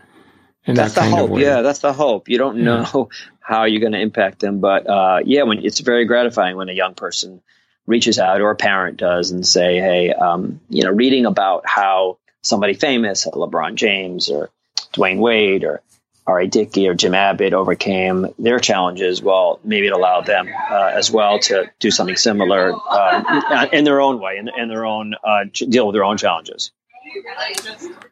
in 0.66 0.76
that 0.76 0.94
kind 0.96 1.14
hope. 1.14 1.26
of 1.26 1.30
way. 1.32 1.42
Yeah, 1.42 1.62
that's 1.62 1.80
the 1.80 1.94
hope. 1.94 2.28
You 2.28 2.38
don't 2.38 2.58
know 2.58 2.86
yeah. 2.94 3.04
how 3.40 3.64
you're 3.66 3.82
going 3.82 3.94
to 3.94 4.00
impact 4.00 4.40
them, 4.40 4.60
but 4.60 4.90
uh, 4.90 5.20
yeah, 5.24 5.44
when 5.44 5.64
it's 5.64 5.80
very 5.80 6.06
gratifying 6.06 6.58
when 6.58 6.70
a 6.70 6.74
young 6.74 6.96
person 6.96 7.42
reaches 7.86 8.18
out 8.18 8.42
or 8.42 8.50
a 8.50 8.56
parent 8.56 8.98
does 8.98 9.30
and 9.30 9.46
say, 9.46 9.80
"Hey, 9.80 10.12
um, 10.12 10.60
you 10.70 10.84
know, 10.84 10.90
reading 10.90 11.28
about 11.28 11.68
how 11.68 12.18
somebody 12.42 12.74
famous, 12.74 13.26
LeBron 13.28 13.76
James 13.76 14.30
or 14.30 14.50
Dwyane 14.94 15.20
Wade 15.20 15.64
or 15.64 15.82
R.A. 16.28 16.48
Dickey 16.48 16.88
or 16.88 16.96
Jim 16.96 17.14
Abbott 17.14 17.54
overcame 17.54 18.28
their 18.40 18.60
challenges, 18.60 19.22
well, 19.22 19.60
maybe 19.64 19.88
it 19.88 19.94
allowed 19.94 20.26
them 20.26 20.50
uh, 20.72 20.92
as 20.94 21.12
well 21.12 21.38
to 21.40 21.72
do 21.80 21.92
something 21.92 22.16
similar 22.16 22.74
uh, 22.90 23.68
in 23.72 23.84
their 23.84 24.02
own 24.02 24.20
way, 24.20 24.38
in, 24.38 24.50
in 24.58 24.68
their 24.68 24.86
own 24.86 25.14
uh, 25.24 25.46
deal 25.54 25.88
with 25.88 25.94
their 25.94 26.04
own 26.04 26.18
challenges. 26.18 26.72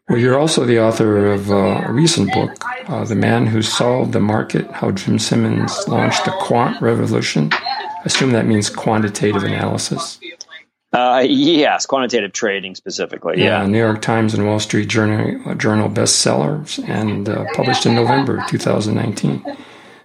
Well, 0.07 0.19
you're 0.19 0.37
also 0.37 0.65
the 0.65 0.79
author 0.79 1.31
of 1.31 1.49
a 1.49 1.91
recent 1.91 2.31
book, 2.33 2.51
uh, 2.87 3.03
The 3.05 3.15
Man 3.15 3.47
Who 3.47 3.61
Solved 3.61 4.13
the 4.13 4.19
Market 4.19 4.69
How 4.69 4.91
Jim 4.91 5.17
Simons 5.17 5.87
Launched 5.87 6.25
the 6.25 6.31
Quant 6.31 6.79
Revolution. 6.81 7.49
I 7.51 8.01
assume 8.05 8.31
that 8.31 8.45
means 8.45 8.69
quantitative 8.69 9.43
analysis. 9.43 10.19
Uh, 10.93 11.23
yes, 11.27 11.87
quantitative 11.87 12.33
trading 12.33 12.75
specifically. 12.75 13.39
Yeah, 13.39 13.61
yeah, 13.61 13.65
New 13.65 13.79
York 13.79 14.01
Times 14.01 14.35
and 14.35 14.45
Wall 14.45 14.59
Street 14.59 14.87
Journal, 14.87 15.41
uh, 15.49 15.55
Journal 15.55 15.89
bestsellers 15.89 16.87
and 16.87 17.27
uh, 17.27 17.45
published 17.55 17.87
in 17.87 17.95
November 17.95 18.43
2019. 18.47 19.43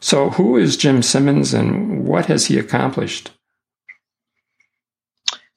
So, 0.00 0.30
who 0.30 0.56
is 0.56 0.78
Jim 0.78 1.02
Simons 1.02 1.52
and 1.52 2.06
what 2.06 2.26
has 2.26 2.46
he 2.46 2.58
accomplished? 2.58 3.32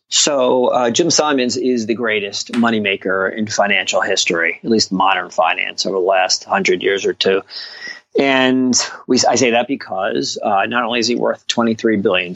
So, 0.09 0.67
uh, 0.67 0.91
Jim 0.91 1.09
Simons 1.09 1.55
is 1.55 1.85
the 1.85 1.95
greatest 1.95 2.51
moneymaker 2.51 3.33
in 3.33 3.47
financial 3.47 4.01
history, 4.01 4.59
at 4.61 4.69
least 4.69 4.91
modern 4.91 5.29
finance 5.29 5.85
over 5.85 5.95
the 5.95 6.01
last 6.01 6.43
hundred 6.43 6.83
years 6.83 7.05
or 7.05 7.13
two. 7.13 7.41
And 8.19 8.75
we, 9.07 9.19
I 9.29 9.35
say 9.35 9.51
that 9.51 9.69
because 9.69 10.37
uh, 10.43 10.65
not 10.65 10.83
only 10.83 10.99
is 10.99 11.07
he 11.07 11.15
worth 11.15 11.47
$23 11.47 12.01
billion, 12.01 12.33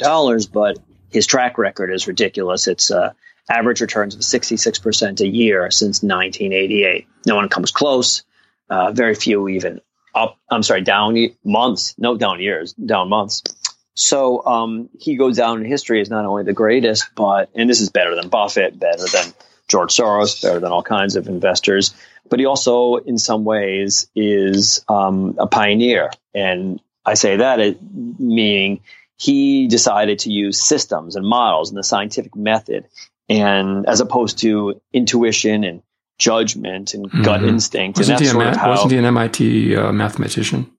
but 0.53 0.77
his 1.15 1.25
track 1.25 1.58
record 1.58 1.91
is 1.91 2.08
ridiculous. 2.08 2.67
It's 2.67 2.91
uh, 2.91 3.13
average 3.49 3.80
returns 3.80 4.15
of 4.15 4.21
66% 4.21 5.21
a 5.21 5.28
year 5.28 5.71
since 5.71 6.04
1988. 6.04 7.08
No 7.25 7.36
one 7.36 7.47
comes 7.47 7.71
close. 7.71 8.23
Uh, 8.69 8.91
very 8.91 9.15
few 9.15 9.47
even 9.47 9.80
up. 10.13 10.38
I'm 10.51 10.62
sorry, 10.62 10.82
down 10.82 11.15
months. 11.43 11.95
No 11.97 12.17
down 12.17 12.41
years, 12.41 12.73
down 12.73 13.08
months. 13.08 13.43
So 13.93 14.45
um, 14.45 14.89
he 14.99 15.15
goes 15.15 15.38
down 15.38 15.60
in 15.60 15.65
history 15.65 16.01
as 16.01 16.10
not 16.10 16.25
only 16.25 16.43
the 16.43 16.54
greatest, 16.54 17.06
but 17.15 17.49
and 17.56 17.69
this 17.69 17.80
is 17.80 17.89
better 17.89 18.13
than 18.13 18.28
Buffett, 18.28 18.78
better 18.78 19.06
than 19.06 19.34
George 19.69 19.95
Soros, 19.95 20.41
better 20.41 20.60
than 20.60 20.73
all 20.73 20.84
kinds 20.84 21.15
of 21.15 21.30
investors. 21.30 21.95
But 22.30 22.39
he 22.39 22.45
also, 22.45 22.97
in 22.97 23.17
some 23.17 23.45
ways, 23.45 24.10
is 24.15 24.84
um, 24.89 25.36
a 25.38 25.47
pioneer. 25.47 26.10
And 26.34 26.82
I 27.06 27.13
say 27.13 27.38
that 27.38 27.78
meaning 28.19 28.82
he 29.17 29.67
decided 29.67 30.19
to 30.19 30.32
use 30.32 30.62
systems 30.62 31.15
and 31.15 31.25
models 31.25 31.69
and 31.69 31.78
the 31.78 31.84
scientific 31.84 32.36
method 32.36 32.86
and 33.30 33.88
as 33.88 34.01
opposed 34.01 34.39
to 34.39 34.82
intuition 34.93 35.63
and 35.63 35.82
judgment 36.17 36.93
and 36.93 37.10
mm-hmm. 37.10 37.23
gut 37.23 37.43
instinct. 37.43 37.97
Wasn't, 37.97 38.19
and 38.19 38.28
he, 38.28 38.34
ma- 38.34 38.58
how, 38.58 38.69
wasn't 38.71 38.91
he 38.91 38.97
an 38.97 39.06
MIT 39.06 39.75
uh, 39.75 39.91
mathematician? 39.91 40.71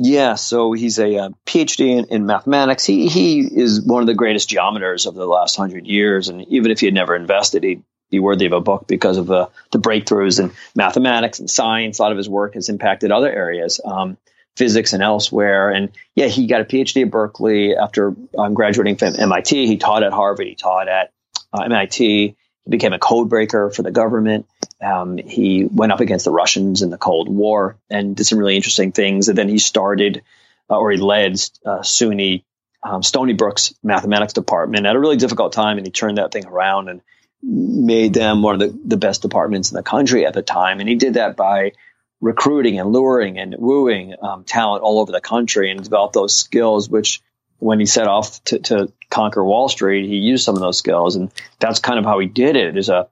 Yeah, 0.00 0.36
so 0.36 0.72
he's 0.72 0.98
a, 0.98 1.16
uh, 1.16 1.30
PhD 1.46 1.98
in, 1.98 2.04
in, 2.06 2.26
mathematics. 2.26 2.84
He 2.84 3.08
he 3.08 3.40
is 3.40 3.82
one 3.82 4.02
of 4.02 4.06
the 4.06 4.14
greatest 4.14 4.48
geometers 4.48 5.06
of 5.06 5.14
the 5.14 5.26
last 5.26 5.54
hundred 5.54 5.86
years, 5.86 6.28
and 6.28 6.46
even 6.48 6.70
if 6.70 6.80
he 6.80 6.86
had 6.86 6.94
never 6.94 7.14
invested, 7.14 7.62
he'd 7.62 7.82
be 8.10 8.18
worthy 8.18 8.46
of 8.46 8.52
a 8.52 8.60
book 8.60 8.86
because 8.88 9.18
of 9.18 9.26
the 9.26 9.50
the 9.70 9.78
breakthroughs 9.78 10.40
in 10.40 10.50
mathematics 10.74 11.40
and 11.40 11.50
science. 11.50 11.98
A 11.98 12.02
lot 12.02 12.10
of 12.10 12.18
his 12.18 12.28
work 12.28 12.54
has 12.54 12.70
impacted 12.70 13.12
other 13.12 13.30
areas. 13.30 13.80
Um, 13.84 14.16
physics 14.56 14.92
and 14.92 15.02
elsewhere. 15.02 15.70
And 15.70 15.90
yeah, 16.14 16.26
he 16.26 16.46
got 16.46 16.60
a 16.60 16.64
PhD 16.64 17.02
at 17.02 17.10
Berkeley 17.10 17.76
after 17.76 18.14
um, 18.36 18.54
graduating 18.54 18.96
from 18.96 19.14
MIT. 19.18 19.66
He 19.66 19.76
taught 19.78 20.02
at 20.02 20.12
Harvard. 20.12 20.46
He 20.46 20.54
taught 20.54 20.88
at 20.88 21.12
uh, 21.52 21.62
MIT. 21.62 22.36
He 22.64 22.70
became 22.70 22.92
a 22.92 22.98
code 22.98 23.28
breaker 23.28 23.70
for 23.70 23.82
the 23.82 23.90
government. 23.90 24.46
Um, 24.80 25.18
he 25.18 25.64
went 25.64 25.92
up 25.92 26.00
against 26.00 26.24
the 26.24 26.30
Russians 26.30 26.82
in 26.82 26.90
the 26.90 26.98
Cold 26.98 27.28
War 27.28 27.76
and 27.88 28.16
did 28.16 28.24
some 28.24 28.38
really 28.38 28.56
interesting 28.56 28.92
things. 28.92 29.28
And 29.28 29.38
then 29.38 29.48
he 29.48 29.58
started, 29.58 30.22
uh, 30.68 30.78
or 30.78 30.90
he 30.90 30.98
led 30.98 31.34
uh, 31.64 31.80
SUNY 31.80 32.44
um, 32.84 33.02
Stony 33.02 33.32
Brook's 33.32 33.74
mathematics 33.82 34.32
department 34.32 34.86
at 34.86 34.96
a 34.96 35.00
really 35.00 35.16
difficult 35.16 35.52
time. 35.52 35.78
And 35.78 35.86
he 35.86 35.92
turned 35.92 36.18
that 36.18 36.32
thing 36.32 36.46
around 36.46 36.88
and 36.88 37.00
made 37.42 38.14
them 38.14 38.42
one 38.42 38.54
of 38.54 38.60
the, 38.60 38.78
the 38.84 38.96
best 38.96 39.22
departments 39.22 39.70
in 39.70 39.76
the 39.76 39.82
country 39.82 40.26
at 40.26 40.34
the 40.34 40.42
time. 40.42 40.80
And 40.80 40.88
he 40.88 40.96
did 40.96 41.14
that 41.14 41.36
by 41.36 41.72
recruiting 42.22 42.78
and 42.78 42.92
luring 42.92 43.36
and 43.36 43.54
wooing 43.58 44.14
um, 44.22 44.44
talent 44.44 44.82
all 44.82 45.00
over 45.00 45.12
the 45.12 45.20
country 45.20 45.70
and 45.70 45.82
develop 45.82 46.12
those 46.12 46.34
skills, 46.34 46.88
which 46.88 47.20
when 47.58 47.78
he 47.78 47.84
set 47.84 48.06
off 48.06 48.42
to, 48.44 48.58
to, 48.60 48.92
conquer 49.10 49.44
Wall 49.44 49.68
Street, 49.68 50.08
he 50.08 50.16
used 50.16 50.42
some 50.42 50.54
of 50.54 50.62
those 50.62 50.78
skills. 50.78 51.16
And 51.16 51.30
that's 51.58 51.80
kind 51.80 51.98
of 51.98 52.06
how 52.06 52.18
he 52.18 52.26
did 52.26 52.56
it. 52.56 52.72
There's 52.72 52.88
a 52.88 53.08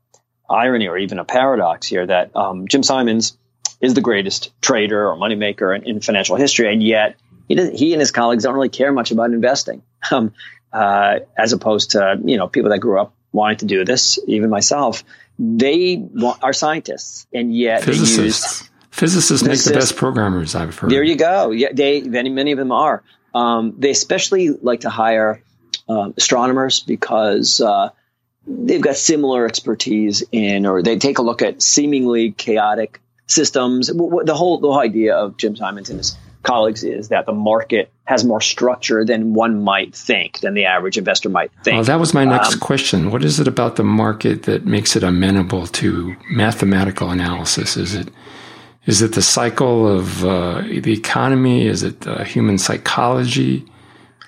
irony 0.49 0.89
or 0.89 0.97
even 0.97 1.19
a 1.19 1.27
paradox 1.27 1.87
here 1.87 2.07
that 2.07 2.35
um, 2.35 2.69
Jim 2.69 2.83
Simons 2.83 3.37
is 3.83 3.93
the 3.93 4.01
greatest 4.01 4.51
trader 4.63 5.11
or 5.11 5.17
moneymaker 5.17 5.77
in, 5.77 5.87
in 5.87 6.01
financial 6.01 6.37
history. 6.37 6.73
And 6.73 6.83
yet 6.83 7.17
he, 7.49 7.71
he 7.77 7.93
and 7.93 8.01
his 8.01 8.13
colleagues 8.13 8.45
don't 8.45 8.55
really 8.55 8.71
care 8.71 8.93
much 8.93 9.11
about 9.11 9.31
investing. 9.31 9.83
Um, 10.11 10.33
uh, 10.73 11.19
as 11.37 11.53
opposed 11.53 11.91
to, 11.91 12.19
you 12.25 12.39
know, 12.39 12.49
people 12.49 12.71
that 12.71 12.79
grew 12.79 12.99
up 12.99 13.13
wanting 13.33 13.59
to 13.59 13.67
do 13.67 13.85
this, 13.85 14.19
even 14.27 14.49
myself, 14.49 15.05
they 15.39 16.03
are 16.43 16.55
scientists 16.55 17.27
and 17.35 17.55
yet 17.55 17.85
physicists. 17.85 18.70
Physicists 19.01 19.43
make 19.43 19.59
the 19.63 19.73
best 19.73 19.97
programmers, 19.97 20.55
I've 20.55 20.79
heard. 20.79 20.91
There 20.91 21.03
you 21.03 21.17
go. 21.17 21.53
Yeah, 21.53 21.69
they 21.73 22.03
many 22.03 22.29
many 22.29 22.53
of 22.53 22.59
them 22.59 22.71
are. 22.71 23.03
Um, 23.35 23.75
they 23.79 23.89
especially 23.89 24.51
like 24.51 24.81
to 24.81 24.91
hire 24.91 25.43
um, 25.89 26.13
astronomers 26.19 26.81
because 26.81 27.63
uh, 27.63 27.89
they've 28.47 28.83
got 28.83 28.97
similar 28.97 29.47
expertise 29.47 30.23
in, 30.33 30.67
or 30.67 30.83
they 30.83 30.99
take 30.99 31.17
a 31.17 31.23
look 31.23 31.41
at 31.41 31.63
seemingly 31.63 32.33
chaotic 32.33 33.01
systems. 33.27 33.87
The 33.87 34.35
whole 34.35 34.61
the 34.61 34.69
whole 34.69 34.79
idea 34.79 35.17
of 35.17 35.39
Jim 35.39 35.57
Simons 35.57 35.89
and 35.89 35.97
his 35.97 36.15
colleagues 36.43 36.85
is 36.85 37.09
that 37.09 37.25
the 37.25 37.33
market 37.33 37.91
has 38.05 38.23
more 38.23 38.43
structure 38.43 39.07
than 39.07 39.33
one 39.33 39.65
might 39.65 39.95
think, 39.95 40.41
than 40.41 40.53
the 40.53 40.67
average 40.67 40.99
investor 40.99 41.31
might 41.31 41.53
think. 41.65 41.77
Well, 41.77 41.85
that 41.85 42.01
was 42.01 42.13
my 42.13 42.27
next 42.27 42.53
um, 42.53 42.61
question. 42.61 43.11
What 43.11 43.25
is 43.25 43.41
it 43.41 43.49
about 43.49 43.77
the 43.77 43.85
market 43.85 44.43
that 44.43 44.67
makes 44.67 44.95
it 44.95 45.03
amenable 45.03 45.67
to 45.69 46.17
mathematical 46.31 47.11
analysis? 47.11 47.79
Is 47.79 47.95
it 47.95 48.09
is 48.87 49.03
it 49.03 49.13
the 49.13 49.23
cycle 49.23 49.87
of 49.87 50.25
uh, 50.25 50.63
the 50.63 50.93
economy? 50.93 51.67
Is 51.67 51.83
it 51.83 52.07
uh, 52.07 52.25
human 52.25 52.59
psychology? 52.59 53.67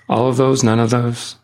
All 0.08 0.28
of 0.28 0.36
those? 0.36 0.62
None 0.62 0.78
of 0.78 0.90
those? 0.90 1.36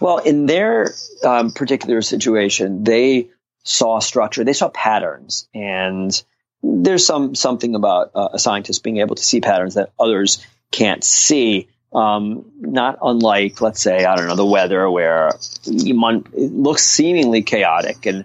Well, 0.00 0.18
in 0.18 0.46
their 0.46 0.92
um, 1.24 1.52
particular 1.52 2.02
situation, 2.02 2.84
they 2.84 3.30
saw 3.62 4.00
structure, 4.00 4.44
they 4.44 4.52
saw 4.52 4.68
patterns, 4.68 5.48
and 5.54 6.22
there's 6.62 7.06
some 7.06 7.34
something 7.34 7.74
about 7.74 8.10
uh, 8.14 8.30
a 8.32 8.38
scientist 8.38 8.82
being 8.82 8.98
able 8.98 9.14
to 9.14 9.22
see 9.22 9.40
patterns 9.40 9.74
that 9.74 9.92
others 9.98 10.44
can't 10.70 11.04
see. 11.04 11.68
Um, 11.92 12.52
not 12.60 12.98
unlike, 13.02 13.60
let's 13.60 13.82
say, 13.82 14.04
I 14.04 14.14
don't 14.14 14.28
know, 14.28 14.36
the 14.36 14.46
weather, 14.46 14.88
where 14.88 15.30
it 15.66 16.52
looks 16.52 16.84
seemingly 16.84 17.42
chaotic 17.42 18.06
and 18.06 18.24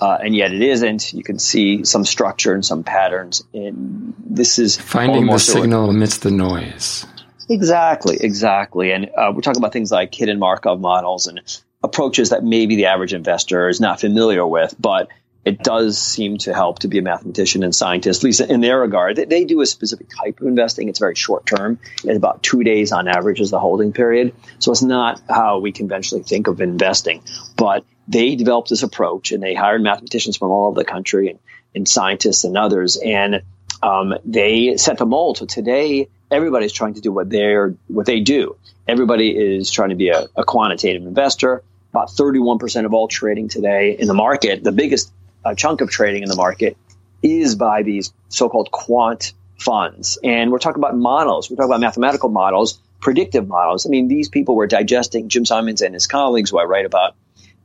uh, 0.00 0.18
and 0.22 0.34
yet 0.34 0.52
it 0.52 0.62
isn't. 0.62 1.12
You 1.12 1.22
can 1.22 1.38
see 1.38 1.84
some 1.84 2.04
structure 2.04 2.54
and 2.54 2.64
some 2.64 2.82
patterns. 2.82 3.44
And 3.54 4.14
this 4.18 4.58
is 4.58 4.76
finding 4.76 5.26
the 5.26 5.38
signal 5.38 5.90
amidst 5.90 6.22
the 6.22 6.30
noise. 6.30 7.06
Exactly, 7.48 8.16
exactly. 8.20 8.92
And 8.92 9.10
uh, 9.16 9.32
we're 9.34 9.42
talking 9.42 9.60
about 9.60 9.72
things 9.72 9.90
like 9.90 10.14
hidden 10.14 10.38
Markov 10.38 10.80
models 10.80 11.26
and 11.26 11.40
approaches 11.82 12.30
that 12.30 12.44
maybe 12.44 12.76
the 12.76 12.86
average 12.86 13.12
investor 13.12 13.68
is 13.68 13.80
not 13.80 14.00
familiar 14.00 14.46
with, 14.46 14.74
but 14.78 15.08
it 15.44 15.58
does 15.58 15.98
seem 15.98 16.38
to 16.38 16.54
help 16.54 16.80
to 16.80 16.88
be 16.88 16.98
a 16.98 17.02
mathematician 17.02 17.64
and 17.64 17.74
scientist, 17.74 18.20
at 18.20 18.24
least 18.24 18.40
in 18.40 18.60
their 18.60 18.78
regard. 18.78 19.16
They, 19.16 19.24
they 19.24 19.44
do 19.44 19.60
a 19.60 19.66
specific 19.66 20.06
type 20.08 20.40
of 20.40 20.46
investing. 20.46 20.88
It's 20.88 21.00
very 21.00 21.16
short 21.16 21.46
term. 21.46 21.80
It's 22.04 22.16
about 22.16 22.42
two 22.42 22.62
days 22.62 22.92
on 22.92 23.08
average 23.08 23.40
is 23.40 23.50
the 23.50 23.58
holding 23.58 23.92
period. 23.92 24.34
So 24.60 24.70
it's 24.70 24.82
not 24.82 25.20
how 25.28 25.58
we 25.58 25.72
conventionally 25.72 26.22
think 26.22 26.46
of 26.46 26.60
investing. 26.60 27.22
But 27.56 27.84
they 28.08 28.34
developed 28.36 28.68
this 28.68 28.82
approach 28.82 29.32
and 29.32 29.42
they 29.42 29.54
hired 29.54 29.82
mathematicians 29.82 30.36
from 30.36 30.50
all 30.50 30.68
over 30.68 30.80
the 30.80 30.84
country 30.84 31.30
and, 31.30 31.38
and 31.74 31.88
scientists 31.88 32.44
and 32.44 32.56
others. 32.56 32.96
And 32.96 33.42
um, 33.82 34.14
they 34.24 34.76
set 34.76 34.98
the 34.98 35.06
mold. 35.06 35.38
So 35.38 35.46
today, 35.46 36.08
everybody's 36.30 36.72
trying 36.72 36.94
to 36.94 37.00
do 37.00 37.12
what 37.12 37.30
they're 37.30 37.74
what 37.88 38.06
they 38.06 38.20
do. 38.20 38.56
Everybody 38.86 39.30
is 39.30 39.70
trying 39.70 39.90
to 39.90 39.94
be 39.94 40.08
a, 40.08 40.26
a 40.36 40.44
quantitative 40.44 41.06
investor. 41.06 41.62
About 41.90 42.08
31% 42.08 42.86
of 42.86 42.94
all 42.94 43.06
trading 43.06 43.48
today 43.48 43.96
in 43.98 44.08
the 44.08 44.14
market, 44.14 44.64
the 44.64 44.72
biggest 44.72 45.12
uh, 45.44 45.54
chunk 45.54 45.82
of 45.82 45.90
trading 45.90 46.22
in 46.22 46.28
the 46.28 46.36
market, 46.36 46.76
is 47.22 47.54
by 47.54 47.82
these 47.82 48.14
so-called 48.30 48.70
quant 48.70 49.34
funds. 49.58 50.18
And 50.24 50.50
we're 50.50 50.58
talking 50.58 50.80
about 50.80 50.96
models. 50.96 51.50
We're 51.50 51.56
talking 51.56 51.70
about 51.70 51.80
mathematical 51.80 52.30
models, 52.30 52.80
predictive 53.00 53.46
models. 53.46 53.86
I 53.86 53.90
mean, 53.90 54.08
these 54.08 54.30
people 54.30 54.56
were 54.56 54.66
digesting 54.66 55.28
Jim 55.28 55.44
Simons 55.44 55.82
and 55.82 55.92
his 55.92 56.06
colleagues, 56.06 56.50
who 56.50 56.58
I 56.58 56.64
write 56.64 56.86
about 56.86 57.14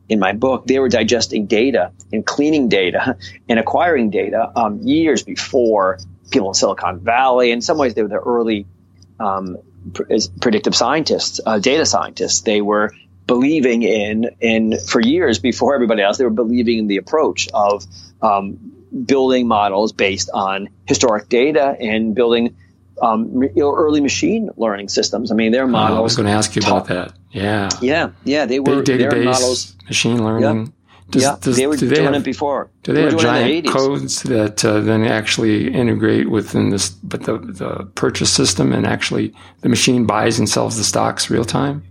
in 0.09 0.19
my 0.19 0.33
book, 0.33 0.65
they 0.65 0.79
were 0.79 0.89
digesting 0.89 1.47
data 1.47 1.91
and 2.13 2.25
cleaning 2.25 2.69
data 2.69 3.17
and 3.49 3.59
acquiring 3.59 4.09
data 4.09 4.51
um, 4.55 4.79
years 4.81 5.23
before 5.23 5.99
people 6.31 6.49
in 6.49 6.53
Silicon 6.53 6.99
Valley. 6.99 7.51
In 7.51 7.61
some 7.61 7.77
ways, 7.77 7.93
they 7.93 8.01
were 8.01 8.07
the 8.09 8.15
early 8.15 8.65
um, 9.19 9.57
predictive 10.41 10.75
scientists, 10.75 11.39
uh, 11.45 11.59
data 11.59 11.85
scientists. 11.85 12.41
They 12.41 12.61
were 12.61 12.93
believing 13.25 13.83
in, 13.83 14.29
in 14.39 14.79
for 14.79 15.01
years 15.01 15.39
before 15.39 15.75
everybody 15.75 16.01
else, 16.01 16.17
they 16.17 16.23
were 16.23 16.29
believing 16.29 16.79
in 16.79 16.87
the 16.87 16.97
approach 16.97 17.49
of 17.53 17.85
um, 18.21 18.73
building 19.05 19.47
models 19.47 19.91
based 19.91 20.29
on 20.33 20.69
historic 20.85 21.27
data 21.29 21.75
and 21.79 22.15
building 22.15 22.55
um, 23.01 23.43
early 23.59 24.01
machine 24.01 24.49
learning 24.57 24.89
systems. 24.89 25.31
I 25.31 25.35
mean, 25.35 25.51
their 25.51 25.67
models. 25.67 25.97
Oh, 25.97 25.99
I 25.99 26.01
was 26.01 26.15
going 26.15 26.25
to 26.27 26.31
ask 26.31 26.55
you 26.55 26.61
about 26.61 26.87
that. 26.87 27.13
Yeah. 27.31 27.69
Yeah. 27.81 28.11
Yeah. 28.23 28.45
They 28.45 28.59
were 28.59 28.81
Big 28.81 28.99
database, 29.01 29.25
models, 29.25 29.75
machine 29.87 30.23
learning. 30.23 30.65
Yeah. 30.65 30.71
Does, 31.09 31.23
yeah, 31.23 31.37
does, 31.39 31.55
they 31.55 31.67
were 31.67 31.77
do 31.77 31.87
doing 31.89 32.03
have, 32.03 32.15
it 32.15 32.23
before. 32.25 32.69
Do 32.83 32.91
they, 32.91 33.05
they 33.05 33.11
have 33.11 33.19
giant 33.19 33.67
codes 33.69 34.23
that 34.23 34.65
uh, 34.65 34.81
then 34.81 35.05
actually 35.05 35.73
integrate 35.73 36.29
within 36.29 36.69
this, 36.69 36.89
but 36.89 37.23
the, 37.23 37.37
the 37.37 37.85
purchase 37.95 38.29
system 38.29 38.73
and 38.73 38.85
actually 38.85 39.33
the 39.61 39.69
machine 39.69 40.05
buys 40.05 40.37
and 40.37 40.49
sells 40.49 40.75
the 40.75 40.83
stocks 40.83 41.29
real 41.29 41.45
time? 41.45 41.83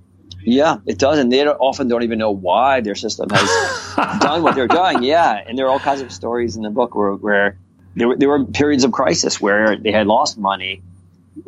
Yeah, 0.42 0.76
it 0.84 0.98
does, 0.98 1.18
and 1.18 1.32
they 1.32 1.42
don't, 1.42 1.56
often 1.56 1.88
don't 1.88 2.02
even 2.02 2.18
know 2.18 2.30
why 2.30 2.82
their 2.82 2.94
system 2.94 3.30
has 3.30 3.94
done 4.20 4.42
what 4.42 4.54
they're 4.54 4.68
doing. 4.68 5.02
Yeah, 5.02 5.42
and 5.46 5.58
there 5.58 5.66
are 5.66 5.70
all 5.70 5.80
kinds 5.80 6.02
of 6.02 6.12
stories 6.12 6.54
in 6.54 6.62
the 6.62 6.70
book 6.70 6.94
where, 6.94 7.14
where 7.14 7.58
there, 7.96 8.08
were, 8.08 8.16
there 8.16 8.28
were 8.28 8.44
periods 8.44 8.84
of 8.84 8.92
crisis 8.92 9.40
where 9.40 9.76
they 9.76 9.92
had 9.92 10.06
lost 10.06 10.36
money 10.36 10.82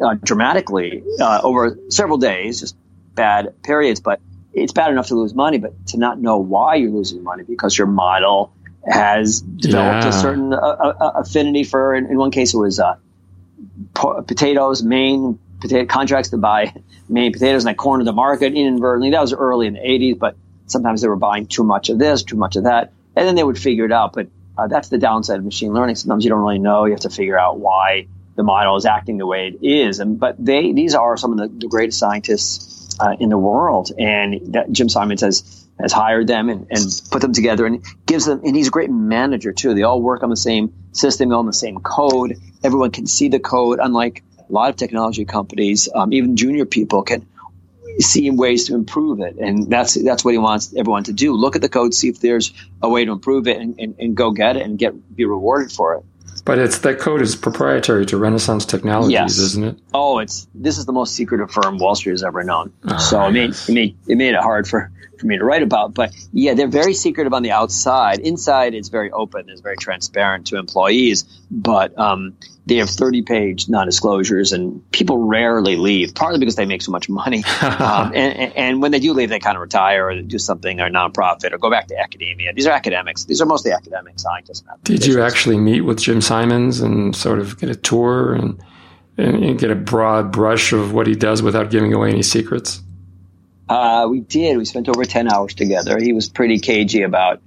uh, 0.03 0.15
dramatically 0.15 1.05
uh, 1.21 1.41
over 1.45 1.79
several 1.91 2.19
days, 2.19 2.61
just 2.61 2.77
bad 3.15 3.63
periods. 3.63 4.01
But 4.01 4.21
it's 4.63 4.73
bad 4.73 4.91
enough 4.91 5.09
to 5.09 5.15
lose 5.15 5.35
money, 5.35 5.59
but 5.59 5.87
to 5.89 5.99
not 5.99 6.21
know 6.21 6.39
why 6.39 6.77
you're 6.77 6.91
losing 6.91 7.23
money 7.23 7.45
because 7.45 7.77
your 7.77 7.87
model 7.87 8.53
has 8.87 9.41
developed 9.41 10.05
yeah. 10.05 10.09
a 10.09 10.13
certain 10.13 10.53
uh, 10.53 10.57
uh, 10.57 11.13
affinity 11.17 11.65
for. 11.65 11.95
In, 11.95 12.07
in, 12.07 12.17
one 12.17 12.31
case, 12.31 12.55
it 12.55 12.59
was 12.59 12.81
uh, 12.81 12.97
potatoes, 13.95 14.83
Maine 14.83 15.39
potato 15.61 15.87
contracts 15.87 16.31
to 16.31 16.39
buy 16.39 16.75
Maine 17.09 17.33
potatoes, 17.33 17.65
and 17.65 17.71
I 17.71 17.75
cornered 17.75 18.07
the 18.07 18.13
market 18.13 18.55
inadvertently. 18.55 19.11
That 19.11 19.21
was 19.21 19.33
early 19.33 19.67
in 19.67 19.75
the 19.75 19.81
80s, 19.81 20.19
but 20.19 20.37
sometimes 20.67 21.03
they 21.03 21.09
were 21.09 21.17
buying 21.17 21.47
too 21.47 21.65
much 21.65 21.89
of 21.89 21.99
this, 21.99 22.23
too 22.23 22.37
much 22.37 22.57
of 22.57 22.65
that, 22.65 22.93
and 23.17 23.27
then 23.27 23.35
they 23.35 23.45
would 23.45 23.59
figure 23.59 23.85
it 23.85 23.93
out. 23.93 24.13
But 24.13 24.29
uh, 24.57 24.67
that's 24.67 24.89
the 24.89 24.99
downside 24.99 25.39
of 25.39 25.45
machine 25.45 25.73
learning. 25.73 25.97
Sometimes 25.97 26.25
you 26.25 26.31
don't 26.31 26.41
really 26.41 26.59
know. 26.59 26.85
You 26.85 26.93
have 26.93 27.01
to 27.01 27.11
figure 27.11 27.39
out 27.39 27.59
why 27.59 28.09
the 28.39 28.45
model 28.45 28.77
is 28.77 28.87
acting 28.87 29.19
the 29.19 29.27
way 29.27 29.49
it 29.49 29.67
is. 29.67 29.99
And 29.99 30.19
but 30.19 30.37
they 30.43 30.73
these 30.73 30.95
are 30.95 31.17
some 31.17 31.33
of 31.33 31.39
the, 31.39 31.59
the 31.59 31.69
greatest 31.69 31.99
scientists 31.99 32.78
uh, 33.01 33.17
in 33.19 33.29
the 33.29 33.39
world, 33.39 33.91
and 33.99 34.55
that 34.55 34.71
Jim 34.73 34.89
Simons 34.89 35.21
has 35.21 35.67
has 35.81 35.93
hired 35.93 36.27
them 36.27 36.49
and, 36.49 36.67
and 36.71 37.03
put 37.11 37.23
them 37.23 37.33
together 37.33 37.65
and 37.65 37.85
gives 38.05 38.27
them 38.27 38.41
and 38.45 38.57
he's 38.57 38.69
a 38.69 38.71
great 38.71 38.91
manager 38.91 39.53
too. 39.53 39.75
They 39.75 39.83
all 39.83 40.03
work 40.03 40.23
on 40.23 40.31
the 40.31 40.37
same 40.37 40.75
system, 40.93 41.33
all 41.33 41.41
on 41.41 41.47
the 41.47 41.53
same 41.53 41.79
code. 41.79 42.37
Everyone 42.65 42.91
can 42.91 43.07
see 43.07 43.29
the 43.29 43.39
code, 43.39 43.79
unlike 43.81 44.25
a 44.49 44.53
lot 44.53 44.71
of 44.71 44.77
technology 44.77 45.25
companies. 45.25 45.89
Um, 45.95 46.13
even 46.13 46.37
junior 46.37 46.65
people 46.65 47.03
can 47.03 47.27
see 48.01 48.31
ways 48.31 48.67
to 48.67 48.75
improve 48.75 49.21
it, 49.21 49.37
and 49.37 49.71
that's 49.71 49.95
that's 49.95 50.25
what 50.25 50.33
he 50.33 50.39
wants 50.39 50.75
everyone 50.77 51.05
to 51.05 51.13
do. 51.13 51.35
Look 51.35 51.57
at 51.57 51.63
the 51.63 51.69
code, 51.69 51.95
see 51.95 52.09
if 52.09 52.21
there's 52.21 52.53
a 52.83 52.89
way 52.89 53.05
to 53.05 53.13
improve 53.13 53.49
it, 53.49 53.59
and, 53.59 53.79
and, 53.79 53.95
and 53.99 54.17
go 54.17 54.31
get 54.31 54.57
it 54.57 54.63
and 54.63 54.79
get 54.79 55.17
be 55.17 55.25
rewarded 55.25 55.73
for 55.73 55.95
it. 55.95 56.05
But 56.45 56.59
it's 56.59 56.79
that 56.79 56.99
code 56.99 57.21
is 57.21 57.37
proprietary 57.37 58.07
to 58.07 58.17
Renaissance 58.17 58.65
Technologies, 58.65 59.13
yes. 59.13 59.39
isn't 59.39 59.65
it? 59.65 59.79
Oh, 59.93 60.19
it's 60.19 60.49
this 60.55 60.79
is 60.79 60.87
the 60.87 60.93
most 60.93 61.15
secretive 61.15 61.51
firm 61.51 61.79
Wall 61.79 61.95
Street 61.95 62.13
has 62.13 62.25
ever 62.25 62.43
known. 62.43 62.73
Oh, 62.85 62.99
so 62.99 63.21
it 63.21 63.25
ah, 63.25 63.31
made, 63.31 63.51
it 63.51 63.69
made 63.69 63.97
it 64.07 64.17
made 64.17 64.35
it 64.35 64.41
hard 64.41 64.67
for 64.67 64.91
for 65.19 65.27
me 65.27 65.39
to 65.39 65.45
write 65.45 65.63
about. 65.63 65.95
But 65.95 66.15
yeah, 66.33 66.55
they're 66.55 66.69
very 66.69 66.95
secretive 66.95 67.33
on 67.33 67.43
the 67.43 67.51
outside. 67.51 68.21
Inside, 68.21 68.75
it's 68.75 68.89
very 68.89 69.11
open, 69.11 69.49
it's 69.49 69.61
very 69.61 69.77
transparent 69.77 70.47
to 70.49 70.59
employees. 70.59 71.25
But 71.51 71.99
um, 71.99 72.37
they 72.69 72.77
have 72.77 72.91
30 72.91 73.23
page 73.23 73.69
non 73.69 73.87
disclosures, 73.87 74.53
and 74.53 74.89
people 74.93 75.27
rarely 75.27 75.77
leave, 75.77 76.15
partly 76.15 76.39
because 76.39 76.57
they 76.57 76.67
make 76.67 76.83
so 76.83 76.93
much 76.93 77.09
money. 77.09 77.43
um, 77.63 78.13
and, 78.15 78.57
and, 78.57 78.83
when 78.83 78.93
they 78.93 79.01
do 79.01 79.15
leave, 79.15 79.31
they 79.31 79.39
kind 79.39 79.57
of 79.57 79.63
retire 79.63 80.09
or 80.09 80.21
do 80.21 80.39
something 80.39 80.79
or 80.81 80.91
nonprofit 80.91 81.53
or 81.53 81.59
go 81.59 81.71
back 81.71 81.89
to 81.89 81.99
academia. 81.99 82.53
These 82.53 82.67
are 82.67 82.73
academics. 82.73 83.25
These 83.25 83.41
are 83.41 83.47
mostly 83.47 83.73
academic 83.73 84.21
scientists. 84.21 84.63
Did 84.85 85.07
you 85.07 85.23
actually 85.23 85.57
meet 85.57 85.81
with 85.81 86.01
Jim 86.01 86.21
Simons 86.21 86.81
and 86.81 87.17
sort 87.17 87.39
of 87.39 87.59
get 87.59 87.71
a 87.71 87.75
tour 87.75 88.35
and, 88.35 88.63
and 89.17 89.59
get 89.59 89.71
a 89.71 89.75
broad 89.75 90.31
brush 90.31 90.73
of 90.73 90.93
what 90.93 91.07
he 91.07 91.15
does 91.15 91.43
without 91.43 91.71
giving 91.71 91.95
away 91.95 92.11
any 92.11 92.23
secrets? 92.23 92.83
Uh, 93.69 94.07
we 94.11 94.21
did. 94.21 94.57
We 94.57 94.65
spent 94.65 94.89
over 94.89 95.05
10 95.05 95.31
hours 95.31 95.55
together. 95.55 95.99
He 95.99 96.13
was 96.13 96.29
pretty 96.29 96.59
cagey 96.59 97.03
about 97.03 97.43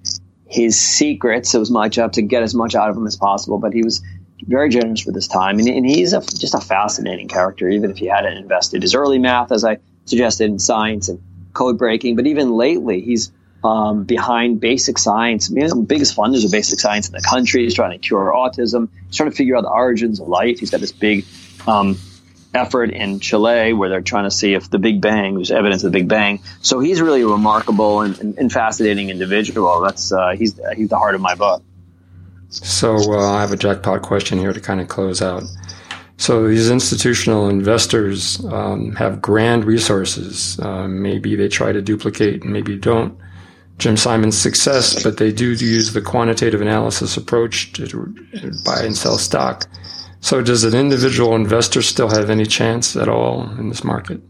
his 0.47 0.79
secrets. 0.79 1.53
It 1.53 1.59
was 1.59 1.71
my 1.71 1.89
job 1.89 2.13
to 2.13 2.21
get 2.21 2.43
as 2.43 2.53
much 2.53 2.75
out 2.75 2.89
of 2.89 2.97
him 2.97 3.07
as 3.07 3.15
possible, 3.15 3.57
but 3.57 3.73
he 3.73 3.83
was 3.83 4.01
very 4.45 4.69
generous 4.69 5.05
with 5.05 5.15
his 5.15 5.27
time. 5.27 5.59
And, 5.59 5.67
and 5.67 5.85
he's 5.85 6.13
a, 6.13 6.21
just 6.21 6.53
a 6.53 6.61
fascinating 6.61 7.27
character, 7.27 7.69
even 7.69 7.89
if 7.89 7.97
he 7.97 8.07
hadn't 8.07 8.37
invested 8.37 8.81
his 8.81 8.93
early 8.93 9.17
math, 9.17 9.51
as 9.51 9.63
I 9.63 9.79
suggested, 10.05 10.45
in 10.45 10.59
science 10.59 11.09
and 11.09 11.21
code 11.53 11.77
breaking. 11.77 12.15
But 12.15 12.27
even 12.27 12.51
lately, 12.51 13.01
he's 13.01 13.31
um, 13.63 14.03
behind 14.03 14.59
basic 14.59 14.97
science. 14.97 15.49
I 15.49 15.53
mean, 15.53 15.67
the 15.67 15.75
biggest 15.75 16.15
funders 16.15 16.43
of 16.45 16.51
basic 16.51 16.79
science 16.79 17.07
in 17.07 17.13
the 17.13 17.21
country. 17.21 17.63
He's 17.63 17.75
trying 17.75 17.91
to 17.91 17.97
cure 17.97 18.31
autism. 18.35 18.89
He's 19.07 19.15
trying 19.15 19.29
to 19.29 19.35
figure 19.35 19.55
out 19.55 19.61
the 19.61 19.69
origins 19.69 20.19
of 20.19 20.27
life. 20.27 20.59
He's 20.59 20.71
got 20.71 20.81
this 20.81 20.91
big 20.91 21.25
um, 21.67 21.97
effort 22.53 22.91
in 22.91 23.19
Chile 23.19 23.73
where 23.73 23.89
they're 23.89 24.01
trying 24.01 24.25
to 24.25 24.31
see 24.31 24.53
if 24.53 24.69
the 24.69 24.79
Big 24.79 25.01
Bang, 25.01 25.35
there's 25.35 25.51
evidence 25.51 25.83
of 25.83 25.91
the 25.91 25.97
Big 25.97 26.07
Bang. 26.07 26.41
So 26.61 26.79
he's 26.79 27.01
really 27.01 27.21
a 27.21 27.27
remarkable 27.27 28.01
and, 28.01 28.17
and, 28.19 28.37
and 28.37 28.51
fascinating 28.51 29.09
individual. 29.09 29.81
That's 29.81 30.11
uh, 30.11 30.31
he's 30.31 30.59
he's 30.75 30.89
the 30.89 30.97
heart 30.97 31.15
of 31.15 31.21
my 31.21 31.35
book. 31.35 31.63
So 32.49 32.95
uh, 33.13 33.31
I 33.31 33.41
have 33.41 33.53
a 33.53 33.57
jackpot 33.57 34.01
question 34.01 34.37
here 34.37 34.51
to 34.51 34.59
kind 34.59 34.81
of 34.81 34.87
close 34.89 35.21
out. 35.21 35.43
So 36.17 36.47
these 36.47 36.69
institutional 36.69 37.49
investors 37.49 38.43
um, 38.45 38.95
have 38.95 39.21
grand 39.21 39.65
resources. 39.65 40.59
Uh, 40.59 40.87
maybe 40.87 41.35
they 41.35 41.47
try 41.47 41.71
to 41.71 41.81
duplicate, 41.81 42.43
maybe 42.43 42.77
don't. 42.77 43.17
Jim 43.79 43.97
Simon's 43.97 44.37
success, 44.37 45.01
but 45.01 45.17
they 45.17 45.31
do 45.31 45.53
use 45.53 45.93
the 45.93 46.01
quantitative 46.01 46.61
analysis 46.61 47.17
approach 47.17 47.73
to 47.73 48.13
buy 48.63 48.83
and 48.83 48.95
sell 48.95 49.17
stock. 49.17 49.67
So, 50.21 50.41
does 50.41 50.63
an 50.63 50.75
individual 50.75 51.35
investor 51.35 51.81
still 51.81 52.09
have 52.09 52.29
any 52.29 52.45
chance 52.45 52.95
at 52.95 53.09
all 53.09 53.49
in 53.57 53.69
this 53.69 53.83
market? 53.83 54.21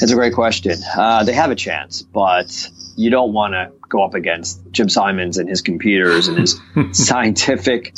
It's 0.00 0.10
a 0.10 0.14
great 0.14 0.32
question. 0.32 0.76
Uh, 0.96 1.22
they 1.24 1.34
have 1.34 1.50
a 1.50 1.54
chance, 1.54 2.02
but 2.02 2.68
you 2.96 3.10
don't 3.10 3.32
want 3.32 3.52
to 3.52 3.70
go 3.88 4.02
up 4.02 4.14
against 4.14 4.60
Jim 4.70 4.88
Simons 4.88 5.38
and 5.38 5.48
his 5.48 5.60
computers 5.60 6.28
and 6.28 6.38
his 6.38 6.60
scientific 6.92 7.94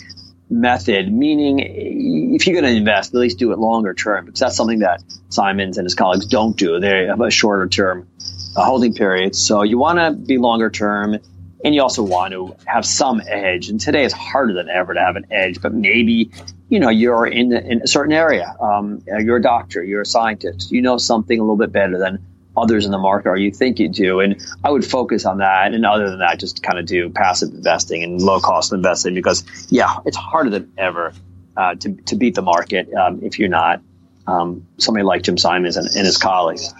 method. 0.50 1.12
Meaning, 1.12 2.34
if 2.34 2.46
you're 2.46 2.60
going 2.60 2.70
to 2.70 2.76
invest, 2.76 3.14
at 3.14 3.20
least 3.20 3.38
do 3.38 3.52
it 3.52 3.58
longer 3.58 3.94
term, 3.94 4.24
because 4.26 4.40
that's 4.40 4.56
something 4.56 4.80
that 4.80 5.02
Simons 5.28 5.78
and 5.78 5.84
his 5.84 5.94
colleagues 5.94 6.26
don't 6.26 6.56
do. 6.56 6.80
They 6.80 7.06
have 7.06 7.20
a 7.20 7.30
shorter 7.30 7.68
term 7.68 8.08
holding 8.56 8.94
period. 8.94 9.36
So 9.36 9.62
you 9.62 9.78
want 9.78 9.98
to 9.98 10.12
be 10.12 10.38
longer 10.38 10.68
term 10.68 11.18
and 11.64 11.74
you 11.74 11.82
also 11.82 12.02
want 12.02 12.32
to 12.32 12.56
have 12.66 12.86
some 12.86 13.20
edge. 13.26 13.68
And 13.68 13.80
today 13.80 14.04
it's 14.04 14.14
harder 14.14 14.54
than 14.54 14.68
ever 14.68 14.94
to 14.94 15.00
have 15.00 15.16
an 15.16 15.26
edge, 15.30 15.60
but 15.60 15.74
maybe, 15.74 16.30
you 16.68 16.80
know, 16.80 16.88
you're 16.88 17.26
in, 17.26 17.52
in 17.52 17.82
a 17.82 17.86
certain 17.86 18.12
area. 18.12 18.54
Um, 18.60 19.02
you're 19.06 19.36
a 19.36 19.42
doctor, 19.42 19.82
you're 19.82 20.02
a 20.02 20.06
scientist, 20.06 20.72
you 20.72 20.82
know 20.82 20.96
something 20.98 21.38
a 21.38 21.42
little 21.42 21.56
bit 21.56 21.72
better 21.72 21.98
than 21.98 22.24
others 22.56 22.84
in 22.84 22.90
the 22.90 22.98
market 22.98 23.28
or 23.28 23.36
you 23.36 23.50
think 23.50 23.78
you 23.78 23.88
do. 23.88 24.20
And 24.20 24.44
I 24.64 24.70
would 24.70 24.84
focus 24.84 25.24
on 25.24 25.38
that. 25.38 25.72
And 25.72 25.84
other 25.86 26.10
than 26.10 26.20
that, 26.20 26.40
just 26.40 26.62
kind 26.62 26.78
of 26.78 26.86
do 26.86 27.10
passive 27.10 27.50
investing 27.50 28.02
and 28.02 28.20
low 28.20 28.40
cost 28.40 28.72
investing 28.72 29.14
because 29.14 29.44
yeah, 29.70 29.98
it's 30.04 30.16
harder 30.16 30.50
than 30.50 30.72
ever 30.76 31.12
uh, 31.56 31.74
to, 31.76 31.94
to 31.94 32.16
beat 32.16 32.34
the 32.34 32.42
market 32.42 32.92
um, 32.94 33.20
if 33.22 33.38
you're 33.38 33.48
not 33.48 33.82
um, 34.26 34.66
somebody 34.78 35.04
like 35.04 35.22
Jim 35.22 35.38
Simons 35.38 35.76
and, 35.76 35.86
and 35.86 36.06
his 36.06 36.16
colleagues. 36.16 36.72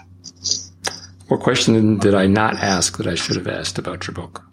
What 1.27 1.39
question 1.39 1.97
did 1.97 2.13
I 2.13 2.27
not 2.27 2.55
ask 2.55 2.97
that 2.97 3.07
I 3.07 3.15
should 3.15 3.37
have 3.37 3.47
asked 3.47 3.77
about 3.77 4.07
your 4.07 4.13
book? 4.13 4.43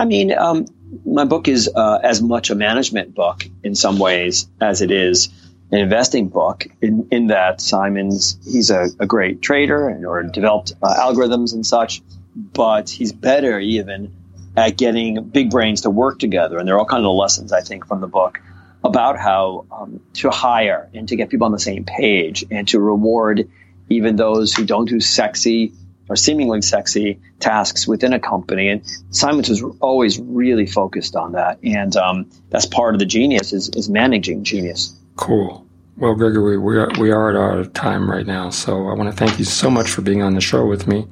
I 0.00 0.06
mean, 0.06 0.32
um, 0.32 0.64
my 1.04 1.26
book 1.26 1.46
is 1.46 1.68
uh, 1.68 1.98
as 2.02 2.22
much 2.22 2.48
a 2.48 2.54
management 2.54 3.14
book 3.14 3.44
in 3.62 3.74
some 3.74 3.98
ways 3.98 4.48
as 4.58 4.80
it 4.80 4.90
is 4.90 5.28
an 5.70 5.78
investing 5.78 6.28
book. 6.28 6.66
In, 6.80 7.08
in 7.10 7.26
that 7.26 7.60
Simons 7.60 8.38
he's 8.42 8.70
a, 8.70 8.88
a 8.98 9.06
great 9.06 9.42
trader 9.42 9.90
and 9.90 10.06
or 10.06 10.22
developed 10.22 10.72
uh, 10.82 10.94
algorithms 10.94 11.52
and 11.52 11.66
such, 11.66 12.00
but 12.34 12.88
he's 12.88 13.12
better 13.12 13.60
even 13.60 14.14
at 14.56 14.78
getting 14.78 15.22
big 15.22 15.50
brains 15.50 15.82
to 15.82 15.90
work 15.90 16.18
together. 16.18 16.56
And 16.56 16.66
there 16.66 16.76
are 16.76 16.78
all 16.78 16.86
kinds 16.86 17.04
of 17.04 17.14
lessons 17.14 17.52
I 17.52 17.60
think 17.60 17.86
from 17.86 18.00
the 18.00 18.08
book 18.08 18.40
about 18.82 19.18
how 19.18 19.66
um, 19.70 20.00
to 20.14 20.30
hire 20.30 20.88
and 20.94 21.08
to 21.08 21.16
get 21.16 21.28
people 21.28 21.44
on 21.44 21.52
the 21.52 21.58
same 21.58 21.84
page 21.84 22.42
and 22.50 22.66
to 22.68 22.80
reward 22.80 23.50
even 23.90 24.16
those 24.16 24.54
who 24.54 24.64
don't 24.64 24.88
do 24.88 24.98
sexy 24.98 25.74
or 26.10 26.16
seemingly 26.16 26.60
sexy 26.60 27.20
tasks 27.38 27.86
within 27.86 28.12
a 28.12 28.18
company. 28.18 28.68
And 28.68 28.82
Simons 29.10 29.48
was 29.48 29.62
always 29.80 30.18
really 30.18 30.66
focused 30.66 31.14
on 31.14 31.32
that. 31.32 31.58
And 31.62 31.96
um, 31.96 32.28
that's 32.50 32.66
part 32.66 32.94
of 32.94 32.98
the 32.98 33.06
genius 33.06 33.52
is, 33.52 33.70
is 33.70 33.88
managing 33.88 34.42
genius. 34.42 34.92
Cool. 35.14 35.64
Well, 35.96 36.16
Gregory, 36.16 36.58
we 36.58 36.78
are, 36.78 36.90
we 36.98 37.12
are 37.12 37.52
out 37.52 37.58
of 37.58 37.72
time 37.74 38.10
right 38.10 38.26
now. 38.26 38.50
So 38.50 38.88
I 38.88 38.94
want 38.94 39.08
to 39.08 39.16
thank 39.16 39.38
you 39.38 39.44
so 39.44 39.70
much 39.70 39.88
for 39.88 40.02
being 40.02 40.20
on 40.20 40.34
the 40.34 40.40
show 40.40 40.66
with 40.66 40.88
me 40.88 41.06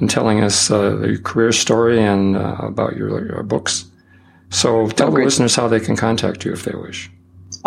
and 0.00 0.10
telling 0.10 0.42
us 0.42 0.68
uh, 0.70 0.98
your 0.98 1.18
career 1.18 1.52
story 1.52 2.02
and 2.02 2.36
uh, 2.36 2.56
about 2.58 2.96
your, 2.96 3.24
your, 3.24 3.42
books. 3.44 3.84
So 4.50 4.88
tell 4.88 5.08
oh, 5.08 5.10
the 5.16 5.24
listeners 5.24 5.54
how 5.54 5.68
they 5.68 5.80
can 5.80 5.94
contact 5.94 6.44
you 6.44 6.52
if 6.52 6.64
they 6.64 6.74
wish. 6.74 7.10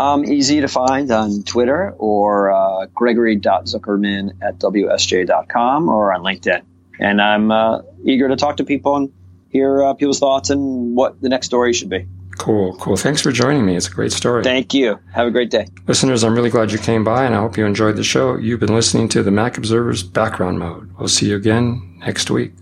Um, 0.02 0.26
easy 0.26 0.62
to 0.62 0.68
find 0.68 1.12
on 1.12 1.44
Twitter 1.44 1.94
or 2.00 2.52
uh, 2.52 2.88
gregory.zuckerman 2.88 4.32
at 4.42 4.58
wsj.com 4.58 5.90
or 5.90 6.12
on 6.12 6.24
LinkedIn. 6.24 6.64
And 7.00 7.22
I'm 7.22 7.52
uh, 7.52 7.82
eager 8.04 8.28
to 8.28 8.36
talk 8.36 8.58
to 8.58 8.64
people 8.64 8.96
and 8.96 9.14
hear 9.50 9.84
uh, 9.84 9.94
people's 9.94 10.20
thoughts 10.20 10.50
and 10.50 10.96
what 10.96 11.22
the 11.22 11.30
next 11.30 11.46
story 11.46 11.74
should 11.74 11.90
be. 11.90 12.08
Cool, 12.40 12.76
cool. 12.78 12.98
Thanks 12.98 13.22
for 13.22 13.32
joining 13.32 13.64
me. 13.64 13.76
It's 13.76 13.88
a 13.88 13.92
great 13.92 14.12
story. 14.12 14.44
Thank 14.44 14.74
you. 14.74 14.98
Have 15.14 15.28
a 15.28 15.32
great 15.32 15.52
day. 15.52 15.68
Listeners, 15.86 16.24
I'm 16.24 16.34
really 16.34 16.50
glad 16.50 16.72
you 16.72 16.80
came 16.80 17.04
by 17.04 17.24
and 17.26 17.36
I 17.36 17.40
hope 17.40 17.56
you 17.56 17.66
enjoyed 17.68 17.96
the 17.96 18.04
show. 18.04 18.38
You've 18.38 18.60
been 18.60 18.74
listening 18.74 19.08
to 19.10 19.22
the 19.22 19.32
Mac 19.32 19.58
Observer's 19.58 20.02
Background 20.02 20.58
Mode. 20.58 20.92
We'll 20.98 21.10
see 21.10 21.30
you 21.30 21.36
again 21.36 22.00
next 22.00 22.32
week. 22.32 22.54